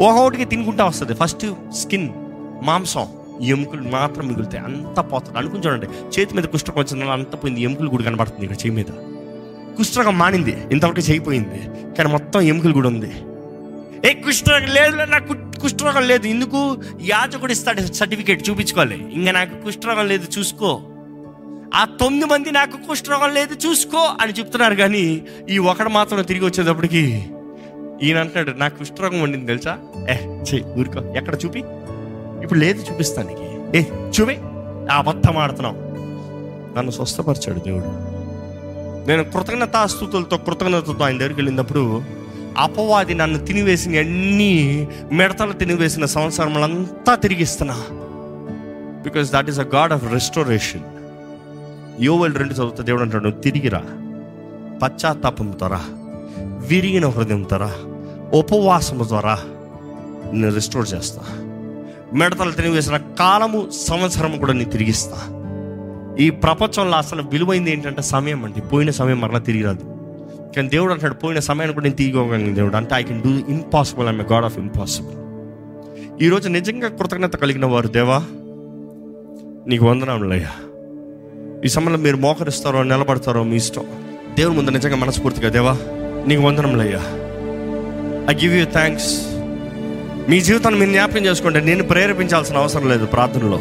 ఒకటికి 0.00 0.44
తినుకుంటా 0.44 0.84
వస్తుంది. 0.84 1.14
ఫస్ట్ 1.14 1.46
స్కిన్ 1.72 2.08
మాంసం. 2.62 3.06
ఎముకలు 3.42 3.82
మాత్రం 3.82 4.28
మిగులుతాయి. 4.28 4.64
అంతా 4.64 5.02
పోతుంది. 5.02 5.38
అనుకుని 5.38 5.62
చూడండి. 5.62 6.20
చేతి 6.20 6.34
మీద 6.34 6.44
కుష్ఠరోగం 6.44 6.84
వచ్చింది 6.84 7.10
అంత 7.10 7.34
పోయింది. 7.34 7.62
ఎముకలు 7.62 7.88
కూడా 7.88 8.04
కనబడుతుంది 8.04 8.44
ఇక్కడ 8.44 8.56
చేయి 8.56 8.70
మీద. 8.70 8.84
కుష్ఠరోగం 9.76 10.18
మానింది. 10.18 10.56
ఇంతవరకు 10.72 11.00
చేయిపోయింది 11.00 11.58
కానీ 11.96 12.10
మొత్తం 12.10 12.40
ఎముకలు 12.40 12.72
కూడా 12.72 12.88
ఉంది. 12.88 13.12
ఏ 14.10 14.12
కుష్ఠరోగం 14.12 14.62
లేదు 14.62 15.10
నాకు 15.10 15.28
కు- 15.28 15.60
కుష్ఠరోగం 15.60 16.02
లేదు. 16.02 16.26
ఎందుకు? 16.26 16.82
యాజకుడు 17.02 17.52
ఇస్తాడు 17.52 17.92
సర్టిఫికేట్ 17.92 18.50
చూపించుకోవాలి. 18.50 19.14
ఇంకా 19.14 19.32
నాకు 19.32 19.64
కుష్ఠరోగం 19.64 20.08
లేదు 20.08 20.38
చూసుకో. 20.38 20.80
ఆ 21.74 21.84
తొమ్మిది 21.84 22.26
మంది 22.26 22.50
నాకు 22.50 22.76
కుష్ఠరోగం 22.76 23.34
లేదు 23.34 23.68
చూసుకో 23.68 23.98
అని 24.20 24.32
చెప్తున్నారు. 24.32 24.74
కానీ 24.74 25.22
ఈ 25.50 25.58
ఒకడు 25.58 25.88
మాత్రం 25.88 26.22
తిరిగి 26.22 26.44
వచ్చేటప్పటికి 26.44 27.26
ఈయన 28.02 28.18
అంటున్నాడు 28.18 28.58
నాకు 28.58 28.78
కుష్ఠరోగం 28.78 29.22
వండింది 29.22 29.46
తెలుసా? 29.46 29.78
ఏ 30.10 30.14
చెయ్యి 30.14 30.64
ఊరుకో. 30.64 31.14
ఎక్కడ 31.16 31.34
చూపి? 31.44 31.62
ఇప్పుడు 32.48 32.60
లేదు 32.60 32.84
చూపిస్తాను 32.90 33.28
నీకు 33.28 33.76
ఏ 33.76 33.80
చూపి 34.08 34.36
ఆ 34.92 34.98
అబద్ధం 34.98 35.36
ఆడుతున్నావు. 35.36 35.76
నన్ను 36.78 36.90
స్వస్థపరిచాడు 36.90 37.60
దేవుడు. 37.60 37.90
నేను 39.08 39.24
కృతజ్ఞతాస్తుతులతో 39.24 40.36
కృతజ్ఞతతో 40.36 41.04
ఆయన 41.04 41.18
దగ్గరికి 41.18 41.40
వెళ్ళినప్పుడు 41.40 42.02
అపవాది 42.58 43.14
నన్ను 43.14 43.46
తినివేసిన 43.46 43.98
అన్ని 43.98 44.88
మిడతలు 45.12 45.52
తినివేసిన 45.52 46.04
సంవత్సరములంతా 46.04 47.14
తిరిగిస్తున్నా. 47.14 47.74
Because 49.02 49.32
that 49.32 49.48
is 49.48 49.58
a 49.58 49.62
God 49.62 49.92
of 49.92 50.12
restoration 50.12 50.82
యోవల్ 52.00 52.34
రెండు 52.34 52.54
చదువుతా 52.54 52.84
దేవుడు 52.84 53.02
అంటాడు 53.02 53.30
తిరిగిరా 53.30 53.82
పశ్చాత్తాపం 54.82 55.52
ద్వారా 55.52 55.80
విరిగిన 56.68 57.06
హృదయం 57.08 57.44
ద్వారా 57.44 57.70
ఉపవాసము 58.38 59.04
ద్వారా 59.04 59.38
నేను 60.32 60.54
రెస్టోర్ 60.54 60.88
చేస్తాను 60.94 61.47
మిడతలు 62.14 62.50
తినివేసిన 62.50 62.96
కాలము 62.96 63.68
సంవత్సరం 63.72 64.38
కూడా 64.38 64.52
నేను 64.52 64.70
తిరిగిస్తా. 64.70 65.44
ఈ 66.20 66.30
ప్రపంచంలో 66.30 66.96
అసలు 66.96 67.22
విలువైంది 67.22 67.72
ఏంటంటే 67.72 68.02
సమయం 68.02 68.44
అండి. 68.44 68.60
పోయిన 68.60 68.90
సమయం 68.90 69.20
మరలా 69.20 69.38
తిరిగి 69.38 69.64
రాదు. 69.64 69.82
కానీ 70.56 70.68
దేవుడు 70.68 70.92
అంటాడు 70.92 71.14
పోయిన 71.14 71.38
సమయాన్ని 71.38 71.74
కూడా 71.74 71.84
నేను 71.84 71.96
తీసుకోగలను 71.96 72.54
దేవుడు. 72.54 72.76
అంటే 72.76 72.94
I 72.94 73.02
can 73.02 73.22
do 73.22 73.28
impossible 73.28 74.08
I'm 74.08 74.20
God 74.20 74.44
of 74.44 74.58
impossible 74.58 75.14
ఈరోజు 76.22 76.48
నిజంగా 76.48 76.88
కృతజ్ఞత 76.88 77.36
కలిగిన 77.36 77.66
వారు 77.66 77.88
దేవా? 77.88 78.18
నీకు 79.68 79.84
వందనాములయ్యా 79.84 80.50
ఈ 81.64 81.68
సమయంలో 81.68 81.98
మీరు 81.98 82.16
మోకరిస్తారో 82.16 82.82
నిలబడతారో 82.82 83.42
మీ 83.42 83.56
ఇష్టం. 83.56 83.84
దేవుని 84.36 84.56
ముందు 84.56 84.70
నిజంగా 84.70 84.96
మనస్ఫూర్తిగా 84.96 85.48
దేవా 85.48 85.78
నీకు 86.26 86.42
వందనములయ్యా 86.42 87.00
ఐ 88.30 88.34
గివ్ 88.34 88.54
యూ 88.54 88.64
థ్యాంక్స్ 88.64 89.37
మీ 90.28 90.40
జీవితాన్ని 90.40 90.80
మీరు 90.80 90.90
జ్ఞాపకం 90.90 91.26
చేసుకోండి 91.26 91.60
నేను 91.60 91.82
ప్రేరేపించాల్సిన 91.82 92.56
అవసరం 92.56 92.88
లేదు 92.88 93.06
ప్రార్థనలో. 93.06 93.60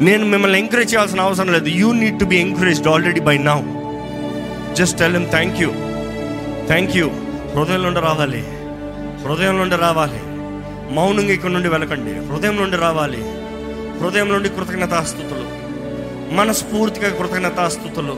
నేను 0.00 0.26
మిమ్మల్ని 0.26 0.58
ఎంకరేజ్ 0.58 0.94
చేయాల్సిన 0.94 1.20
అవసరం 1.20 1.52
లేదు. 1.52 1.68
You 1.68 1.92
need 1.92 2.20
to 2.20 2.24
be 2.24 2.36
encouraged 2.36 2.88
already 2.88 3.20
by 3.20 3.38
now 3.38 3.60
just 4.74 4.98
tell 4.98 5.16
M 5.16 5.30
thank 5.30 5.60
you 5.60 5.70
thank 6.66 6.96
you 6.96 7.06
హృదయం 7.56 7.82
నుండి 7.82 8.00
రావాలి. 8.00 8.40
హృదయం 9.24 9.58
నుండి 9.58 9.76
రావాలి. 9.76 10.20
మౌనంగా 10.94 11.32
ఇక్కడ 11.32 11.50
నుండి 11.50 11.68
వెళ్ళకండి. 11.68 12.26
హృదయం 12.26 12.56
నుండి 12.56 12.76
రావాలి. 12.76 13.20
హృదయం 14.00 14.28
నుండి 14.28 14.48
కృతజ్ఞతాస్థుతులు. 14.48 15.46
మనస్ఫూర్తిగా 16.34 17.08
కృతజ్ఞతాస్థుతులు. 17.08 18.16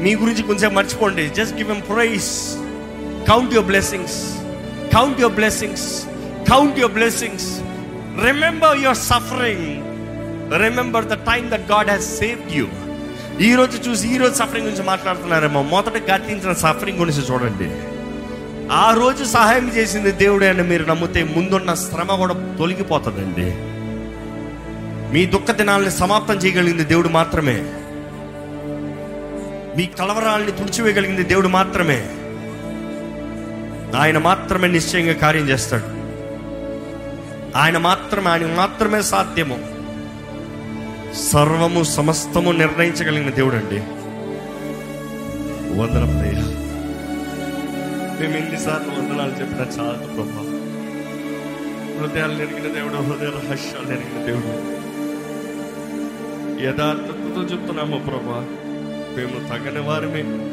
మీ 0.00 0.14
గురించి 0.16 0.42
కొంచెం 0.42 0.74
మర్చిపోండి. 0.74 1.28
Just 1.28 1.56
give 1.56 1.70
him 1.70 1.82
praise 1.82 2.56
count 3.28 3.54
your 3.54 3.66
blessings 3.66 4.34
count 4.94 5.20
your 5.20 5.34
blessings 5.34 6.11
count 6.50 6.78
your 6.78 6.92
blessings 6.92 7.60
remember 8.24 8.78
your 8.78 8.96
suffering 8.96 9.82
remember 10.62 11.04
the 11.04 11.12
time 11.12 11.50
that 11.50 11.72
God 11.72 11.88
has 11.88 12.18
saved 12.18 12.52
you 12.52 12.66
ఈ 13.40 13.54
రోజు 13.54 13.90
చూసి 13.90 14.08
ఈ 14.08 14.16
రోజు 14.16 14.34
సఫరింగ్ 14.34 14.66
గురించి 14.66 14.86
మాట్లాడుతున్నారేమో. 14.86 15.62
మొదట 15.62 16.10
గతించిన 16.12 16.52
సఫరింగ్ 16.52 16.98
గురించి 16.98 17.32
చూడండి. 17.32 17.70
ఆ 18.72 18.94
రోజు 18.94 19.24
సహాయం 19.24 19.68
చేసింది 19.68 20.10
దేవుడే 20.10 20.48
అని 20.48 20.62
మీరు 20.62 20.84
నమ్మితే 20.84 21.24
ముందున్న 21.24 21.74
శ్రమ 21.74 22.14
కూడా 22.14 22.56
తొలగిపోతుందండి. 22.58 23.54
మీ 25.14 25.26
దుఃఖ 25.26 25.50
దినాలని 25.50 25.90
సమాప్తం 25.90 26.34
చేయగలిగింది 26.34 26.84
దేవుడు 26.84 27.08
మాత్రమే. 27.08 27.56
మీ 29.76 29.86
కలవరాలని 29.86 30.52
తుడిచివేయగలిగింది 30.52 31.22
దేవుడు 31.22 31.48
మాత్రమే. 31.48 32.06
ఆయన 33.98 34.18
మాత్రమే 34.18 34.68
నిశ్చయంగా 34.68 35.12
కార్యం 35.12 35.48
చేస్తాడు. 35.48 36.01
ఆయన 37.56 37.78
మాత్రమే 37.78 38.30
ఆయన 38.30 38.54
మాత్రమే 38.56 39.02
సాధ్యము. 39.02 39.82
సర్వము 41.14 41.82
సమస్తము 41.82 42.52
నిర్ణయించగలిగిన 42.52 43.30
దేవుడు 43.30 43.54
అండి 43.54 43.78
వందనం 45.80 46.22
మేము 48.20 48.36
ఎన్నిసార్లు 48.36 48.88
వందనాలు 48.88 49.30
చెప్పినా 49.30 49.60
చాలు 49.60 49.98
ప్రభా. 49.98 50.52
హృదయాలు 52.00 52.32
నెరిగిన 52.32 52.72
దేవుడు 52.72 52.94
హృదయాల 52.94 53.50
హర్షాలు 53.50 53.88
నెరిగిన 53.88 54.26
దేవుడు. 54.26 54.82
యథార్థతతో 56.62 57.42
చెప్తున్నాము 57.42 57.98
ప్రభా. 57.98 58.46
మేము 59.16 59.48
తగని 59.48 59.80
వారమే. 59.80 60.51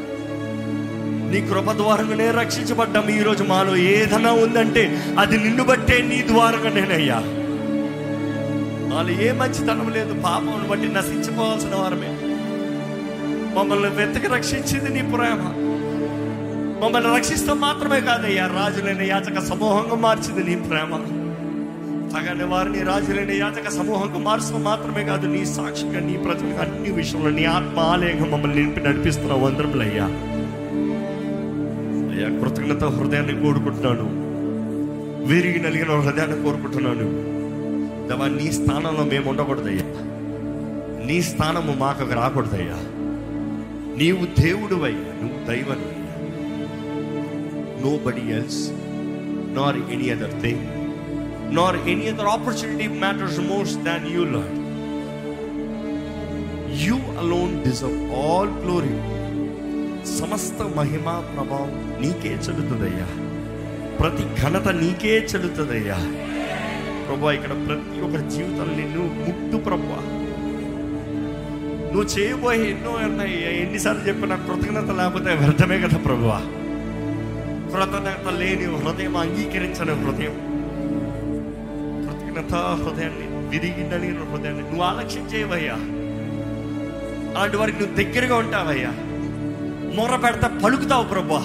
నీ 1.30 1.40
కృప 1.40 1.72
ద్వారంగానే 1.72 2.30
రక్షించబడ్డాం. 2.30 3.10
ఈ 3.10 3.22
రోజు 3.22 3.44
మాలో 3.44 3.76
ఏదైనా 3.76 4.32
ఉందంటే 4.32 5.14
అది 5.18 5.38
నిన్ను 5.38 5.64
బట్టే 5.64 6.02
నీ 6.02 6.24
ద్వారంగా 6.28 6.70
నేనయ్యా. 6.70 7.22
వాళ్ళు 8.94 9.22
ఏ 9.22 9.32
మంచితనం 9.32 9.90
లేదు. 9.90 10.20
పాపం 10.20 10.66
బట్టి 10.70 10.88
నశించిపోవాల్సిన 10.88 11.70
వారమే. 11.74 12.16
మమ్మల్ని 13.58 13.88
వెతకి 13.88 14.26
రక్షించింది 14.26 15.02
నీ 15.02 15.08
ప్రేమ. 15.08 15.54
మమ్మల్ని 16.84 17.16
రక్షిస్తాం 17.16 17.60
మాత్రమే 17.60 18.00
కాదయ్యా. 18.00 18.46
రాజులైన 18.46 19.02
యాచక 19.02 19.40
సమూహంగా 19.40 19.94
మార్చింది 19.94 20.50
నీ 20.50 20.56
ప్రేమ. 20.56 20.96
తగని 22.16 22.44
వారిని 22.44 22.82
రాజులైన 22.82 23.30
యాచక 23.30 23.70
సమూహంగా 23.70 24.18
మార్చడం 24.18 24.64
మాత్రమే 24.64 25.04
కాదు. 25.04 25.26
నీ 25.26 25.46
సాక్షిగా 25.46 26.00
నీ 26.00 26.16
ప్రజలకు 26.16 26.58
అన్ని 26.58 26.90
విషయంలో 26.90 27.30
నీ 27.30 27.44
ఆత్మ 27.44 27.80
ఆలయంగా 27.80 28.24
మమ్మల్ని 28.24 28.62
నింపి 28.62 28.80
నడిపిస్తున్నావు. 28.80 29.40
వందరములయ్యా. 29.40 30.29
అయ్యా 32.20 32.38
కృతజ్ఞత 32.40 32.84
హృదయాన్ని 32.84 33.42
కోరుకుంటున్నాను. 33.42 34.06
విరిగి 35.26 35.58
నలిగిన 35.62 35.90
హృదయాన్ని 35.90 36.42
కోరుకుంటున్నాను. 36.42 37.06
దవా 38.08 38.28
నీ 38.28 38.52
స్థానంలో 38.52 39.04
మేము 39.04 39.30
ఉండకూడదయ్యా. 39.30 39.82
నీ 41.06 41.22
స్థానము 41.22 41.72
మాకు 41.72 42.14
రాకూడదయ్యా. 42.14 42.76
నీవు 43.96 44.40
దేవుడు 44.40 44.74
అయ్యా 44.74 44.98
నువ్వు 44.98 45.46
దైవం 45.46 45.78
nobody 48.06 48.32
else 48.32 48.70
nor 49.56 49.76
any 49.92 50.10
other 50.10 50.42
thing 50.42 50.66
nor 51.56 51.76
any 51.76 52.08
other 52.08 52.26
opportunity 52.26 52.88
matters 52.88 53.40
most 53.40 53.82
than 53.82 54.12
you 54.12 54.24
Lord 54.24 54.56
you 56.86 56.96
alone 56.96 57.64
deserve 57.64 58.14
all 58.14 58.50
glory 58.50 59.19
సమస్త 60.20 60.62
మహిమ 60.62 61.32
ప్రభావం 61.34 62.00
నీకే 62.00 62.28
చెల్లుతుందయ్యా. 62.28 63.06
ప్రతి 63.96 64.42
ఘనత 64.42 64.68
నీకే 64.68 65.16
చెల్లుతుందయ్యా. 65.16 65.94
ప్రభా 67.06 67.32
ఇక్కడ 67.32 67.50
ప్రతి 67.50 68.00
ఒక్కరి 68.00 68.30
జీవితంలో 68.30 68.64
నిన్ను 68.64 69.00
ముట్టు 69.00 69.56
ప్రభా. 69.56 70.16
నువ్వు 71.92 72.02
చేయబోయే 72.02 72.70
ఎన్నో 72.70 72.90
ఉన్నాయి. 72.90 73.62
ఎన్నిసార్లు 73.62 74.02
చెప్పినా 74.02 74.36
కృతజ్ఞత 74.36 74.90
లేకపోతే 74.90 75.34
వ్యర్థమే 75.34 75.80
కదా 75.80 75.98
ప్రభువా 75.98 76.38
కృతజ్ఞత 77.72 78.32
లేని 78.38 78.64
హృదయం 78.64 79.16
అంగీకరించని 79.16 79.92
హృదయం. 79.92 80.34
కృతజ్ఞత 82.06 82.54
హృదయాన్ని 82.54 83.48
విరిగి 83.48 83.90
నలిగిన 83.90 84.24
హృదయాన్ని 84.30 84.62
నువ్వు 84.62 84.82
ఆలక్ష్యించేవయ్యా 84.82 85.74
అలాంటి 87.36 87.56
వారికి 87.56 87.78
నువ్వు 87.78 87.96
దగ్గరగా 87.96 88.36
ఉంటావయ్యా. 88.36 88.92
మొర 89.94 90.16
పెడతా 90.16 90.60
పలుకుతావు 90.64 91.04
ప్రభా. 91.04 91.40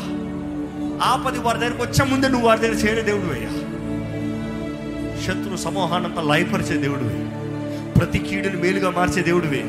ఆపది 1.04 1.40
వారి 1.40 1.60
దగ్గరికి 1.60 1.82
వచ్చే 1.82 2.06
ముందే 2.06 2.28
నువ్వు 2.28 2.48
వారి 2.48 2.60
దగ్గర 2.60 2.74
చేరే 2.74 3.02
దేవుడు 3.02 3.34
అయ్యా. 3.34 3.50
శత్రు 5.22 5.56
సమూహానంతా 5.58 6.22
లయపరిచే 6.22 6.78
దేవుడివి 6.78 7.26
ప్రతి 8.00 8.20
కీడుని 8.20 8.58
మేలుగా 8.62 8.90
మార్చే 8.90 9.22
దేవుడివి 9.22 9.64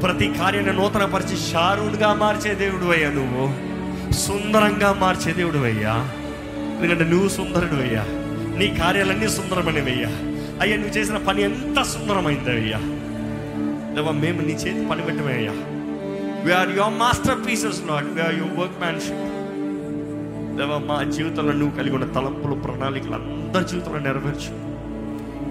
ప్రతి 0.00 0.34
కార్యాన్ని 0.38 0.72
నూతనపరిచి 0.72 1.36
షారుడుగా 1.36 2.14
మార్చే 2.14 2.54
దేవుడు 2.54 2.84
అయ్యా 2.84 3.10
నువ్వు. 3.10 3.44
సుందరంగా 4.12 4.92
మార్చే 4.92 5.32
దేవుడు 5.32 5.58
అయ్యా. 5.58 6.10
ఎందుకంటే 6.80 7.04
నువ్వు 7.04 7.28
సుందరుడు 7.28 7.74
అయ్యా. 7.74 8.04
నీ 8.58 8.66
కార్యాలన్నీ 8.80 9.28
సుందరమైనవయ్యా. 9.28 10.08
అయ్యా 10.08 10.60
అయ్యా 10.60 10.76
నువ్వు 10.76 10.98
చేసిన 10.98 11.16
పని 11.16 11.42
ఎంత 11.42 11.82
సుందరమైంది 11.82 12.50
అయ్యా. 12.50 12.78
మేము 14.12 14.40
నీ 14.40 14.52
చేతి 14.52 14.88
పని 14.88 15.02
పెట్టమయ్యా 15.02 15.52
అయ్యా 16.42 16.58
we are 16.58 16.70
your 16.76 16.94
masterpieces 17.46 17.80
not 17.86 18.06
we are 18.14 18.34
your 18.34 18.56
workmanship 18.80 19.22
దేవా 20.56 20.78
మా 20.78 21.02
జీవితంలో 21.10 21.52
నువ్వు 21.52 21.76
కలిగి 21.76 21.94
ఉన్న 21.94 22.04
తలంపులు 22.12 22.54
ప్రణాళికలు 22.54 23.14
అందరి 23.14 23.64
జీవితంలో 23.64 23.98
నెరవేర్చు. 23.98 24.50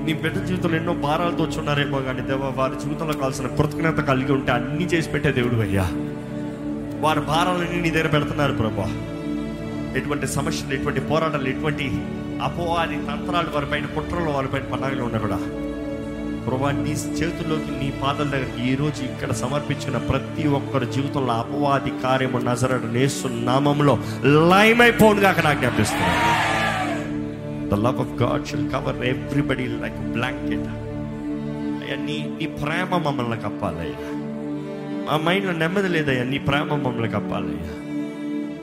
నీ 0.05 0.13
బిడ్డ 0.13 0.37
జీవితంలో 0.45 0.77
ఎన్నో 0.77 0.93
భారాలతో 0.93 1.43
వచ్చున్నారేమో 1.43 2.01
కానీ 2.01 2.21
దేవా 2.21 2.49
వారి 2.55 2.75
జీవితంలో 2.75 3.13
కావాల్సిన 3.13 3.47
కృతజ్ఞత 3.47 3.99
కలిగి 4.01 4.31
ఉంటే 4.31 4.51
అన్నీ 4.51 4.83
చేసి 4.83 5.09
పెట్టే 5.09 5.31
దేవుడు 5.31 5.61
అయ్యా. 5.61 5.85
వారి 6.99 7.19
భారాలన్నీ 7.21 7.81
నీ 7.81 7.89
దగ్గర 7.89 8.07
పెడుతున్నారు 8.07 8.53
ప్రభా. 8.53 8.87
ఎటువంటి 9.97 10.27
సమస్యలు 10.27 10.73
ఎటువంటి 10.73 10.99
పోరాటాలు 11.01 11.49
ఎటువంటి 11.49 11.85
అపోవాది 12.43 12.95
తంత్రాలు 13.07 13.49
వారిపైన 13.49 13.85
కుట్రలు 13.85 14.29
వారిపైన 14.29 14.63
పన్నాగలు 14.63 15.03
ఉన్నా 15.03 15.19
కూడా 15.19 15.39
ప్రభా 16.45 16.71
నీ 16.77 16.93
చేతుల్లోకి 17.17 17.71
నీ 17.71 17.91
పాదల 18.01 18.27
దగ్గరికి 18.29 18.61
ఈ 18.69 18.75
రోజు 18.75 19.03
ఇక్కడ 19.03 19.31
సమర్పించిన 19.33 19.97
ప్రతి 20.09 20.47
ఒక్కరి 20.49 20.85
జీవితంలో 20.85 21.33
అపవాది 21.33 21.91
కార్యము 22.03 22.39
నజరడు 22.39 22.87
నేసు 22.87 23.27
నామంలో 23.43 23.93
లయమైపోనుగా 24.49 25.29
అక్కడ 25.29 25.53
జ్ఞాపిస్తున్నాను 25.53 26.31
the 27.69 27.79
love 27.83 27.99
of 27.99 28.23
God 28.23 28.47
shall 28.47 28.71
cover 28.71 29.05
everybody 29.05 29.67
like 29.81 29.99
blanket 30.13 30.67
అయ్యా 31.81 31.95
నీ 32.05 32.17
నీ 32.39 32.45
ప్రేమ 32.61 32.97
మమ్మల్ని 32.97 33.37
కప్పాలయ్యా. 33.41 33.99
మా 35.05 35.17
మైండ్లో 35.17 35.53
నెమ్మది 35.53 35.89
లేదయ్యా 35.89 36.23
నీ 36.23 36.39
ప్రేమ 36.39 36.67
మమ్మల్ని 36.75 37.09
కప్పాలయ్యా. 37.09 37.71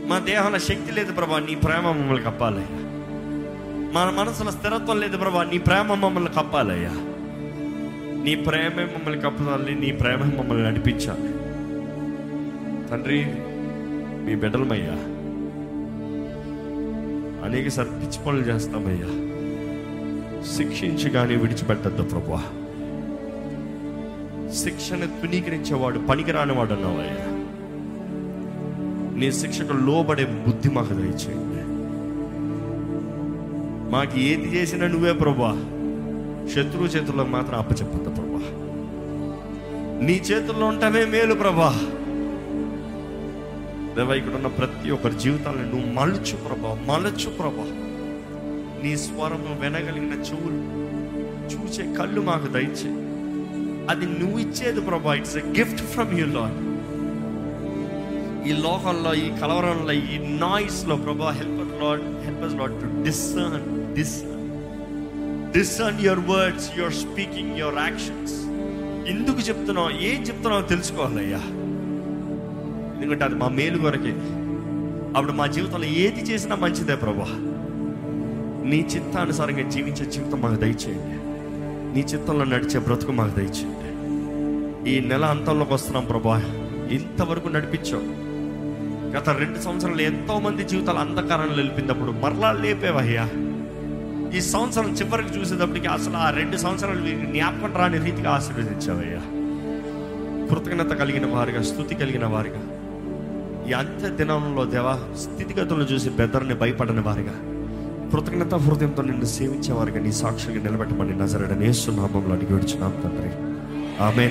మా 0.09 0.19
దేహంలో 0.19 0.59
శక్తి 0.59 0.93
లేదు 0.93 1.13
ప్రభా 1.13 1.39
నీ 1.41 1.55
ప్రేమ 1.55 1.85
మమ్మల్ని 1.91 2.25
కప్పాలయ్యా. 2.25 2.79
మన 3.93 4.11
మనసులో 4.11 4.51
స్థిరత్వం 4.51 4.99
లేదు 4.99 5.17
ప్రభా 5.17 5.45
నీ 5.45 5.59
ప్రేమ 5.59 5.95
మమ్మల్ని 5.95 6.31
కప్పాలయ్యా. 6.31 6.93
నీ 8.23 8.35
ప్రేమే 8.35 8.85
మమ్మల్ని 8.85 9.21
కప్పాలి 9.21 9.75
నీ 9.75 9.93
ప్రేమ 9.93 10.23
మమ్మల్ని 10.25 10.65
నడిపించాలి 10.65 11.33
తండ్రి 12.89 13.25
మీ 14.25 14.35
బిడ్డలమయ్యా. 14.35 15.15
అనేక 17.49 17.69
సార్ 17.69 17.89
పిచ్చి 17.89 18.25
పనులు 18.27 18.43
చేస్తామయ్యా. 18.43 19.29
శిక్షించి 20.57 21.11
కానీ 21.11 21.37
విడిచిపెట్టద్దు 21.37 22.03
ప్రభా 22.03 22.43
శిక్షణ 24.55 25.05
తునీకరించేవాడు 25.05 25.99
పనికిరానివాడు 25.99 26.73
అన్నావయ్యా. 26.75 27.29
నీ 29.19 29.33
శిక్షకు 29.33 29.73
లోబడే 29.73 30.25
బుద్ధి 30.25 30.71
మాకు 30.71 30.95
దయచేయండి. 30.95 31.59
మాకు 33.93 34.19
ఏది 34.19 34.57
చేసినా 34.57 34.87
నువ్వే 34.87 35.13
ప్రభా 35.13 35.78
శత్రువు 36.51 36.87
చేతుల్లో 36.87 37.25
మాత్రం 37.25 37.59
అప్పచెప్పద్దు 37.59 38.11
ప్రభా. 38.11 38.39
నీ 40.07 40.13
చేతుల్లో 40.13 40.67
ఉండటమే 40.67 41.05
మేలు 41.05 41.35
ప్రభా. 41.35 41.71
దేవా 43.97 44.15
ఇక్కడ 44.15 44.35
ఉన్న 44.35 44.47
ప్రతి 44.47 44.91
ఒక్కరి 44.91 45.19
జీవితాలను 45.19 45.63
నువ్వు 45.63 45.93
మలుచు 45.93 46.37
ప్రభా 46.37 46.85
మలచు 46.87 47.31
ప్రభా. 47.31 47.65
నీ 48.85 48.97
స్వరము 48.97 49.61
వినగలిగిన 49.61 50.13
చెవులు 50.13 50.63
చూసే 51.55 51.95
కళ్ళు 51.99 52.21
మాకు 52.21 52.47
దయచే. 52.47 52.91
అది 53.91 54.07
నువ్వు 54.07 54.39
ఇచ్చేది 54.39 54.81
ప్రభా. 54.81 55.15
It's 55.15 55.37
a 55.37 55.41
gift 55.41 55.81
from 55.81 56.19
you 56.19 56.27
Lord 56.27 56.69
ఈ 58.49 58.53
లోకంలో 58.53 59.15
ఈ 59.15 59.29
కలవరంలో 59.41 59.93
ఈ 59.93 60.39
నాయిస్లో 60.39 60.97
ప్రభా 60.97 61.31
help 61.31 61.83
Lord 61.83 62.25
help 62.25 62.61
Lord 62.61 62.81
to 62.81 63.03
discern 63.03 63.95
discern 63.95 64.38
discern 65.53 66.01
your 66.01 66.21
words 66.29 66.79
your 66.79 66.93
speaking 66.93 67.59
your 67.59 67.75
actions 67.79 68.33
ఎందుకు 69.11 69.39
చెప్తున్నావు? 69.39 69.91
ఏం 69.91 70.23
చెప్తున్నావు 70.23 70.63
తెలుసుకోవాలయ్యా? 70.63 71.39
ఎందుకంటే 73.03 73.25
అది 73.25 73.35
మా 73.35 73.49
మేలు 73.49 73.79
కొరకే. 73.79 74.13
అప్పుడు 75.17 75.33
మా 75.33 75.47
జీవితంలో 75.47 75.87
ఏది 75.87 76.21
చేసినా 76.21 76.57
మంచిదే 76.57 76.97
ప్రభా. 76.97 77.27
నీ 78.69 78.87
చిత్తానుసారంగా 78.97 79.69
జీవించే 79.71 80.11
జీవితం 80.11 80.41
మాకు 80.41 80.55
దయచేయండి. 80.55 81.19
నీ 81.95 82.01
చిత్తంలో 82.01 82.45
నడిచే 82.45 82.79
బ్రతుకు 82.81 83.13
మాకు 83.13 83.37
దయచేయండి. 83.37 83.89
ఈ 84.91 85.01
నెల 85.01 85.25
అంతంలోకి 85.25 85.75
వస్తున్నాం 85.75 86.05
ప్రభా. 86.05 86.39
ఇంతవరకు 86.91 87.49
నడిపించావు 87.49 88.29
గత 89.17 89.29
రెండు 89.29 89.59
సంవత్సరాలు 89.59 90.03
ఎంతోమంది 90.03 90.65
జీవితాలు 90.65 90.99
అంధకారంలో 90.99 91.57
నిలిపినప్పుడు 91.57 92.11
మరలా 92.11 92.53
లేపేవయ్యా. 92.53 93.29
ఈ 94.35 94.41
సంవత్సరం 94.41 94.93
చివరికి 94.93 95.39
చూసేటప్పటికి 95.39 95.87
అసలు 95.87 96.17
ఆ 96.17 96.31
రెండు 96.31 96.57
సంవత్సరాలు 96.57 97.01
జ్ఞాపకం 97.01 97.77
రాని 97.77 97.99
రీతిగా 97.99 98.31
ఆశీర్వదించావయ్యా. 98.31 99.21
కృతజ్ఞత 100.49 100.97
కలిగిన 100.97 101.27
వారిగా 101.27 101.63
స్థుతి 101.63 101.95
కలిగిన 101.95 102.27
వారిగా. 102.27 102.61
ఈ 103.71 103.73
అంత్య 103.73 104.09
దినంలో 104.09 104.65
దేవా 104.65 104.99
స్థితిగతులను 105.17 105.83
చూసి 105.83 106.11
బెదర్ని 106.11 106.55
భయపడని 106.55 107.01
వారిగా. 107.01 107.35
కృతజ్ఞత 108.11 108.55
హృదయంతో 108.55 109.03
నిన్ను 109.03 109.25
సేవించే 109.25 109.73
వారిగా 109.73 110.01
నీ 110.01 110.13
సాక్షిగా 110.13 110.63
నిలబెట్టమని 110.63 111.19
నజరడనేస్తున్నామంలో 111.19 112.35
అడిగి 112.35 112.53
విడుచున్నాం 112.53 112.95
తండ్రి. 113.05 113.31
ఆమె 114.05 114.29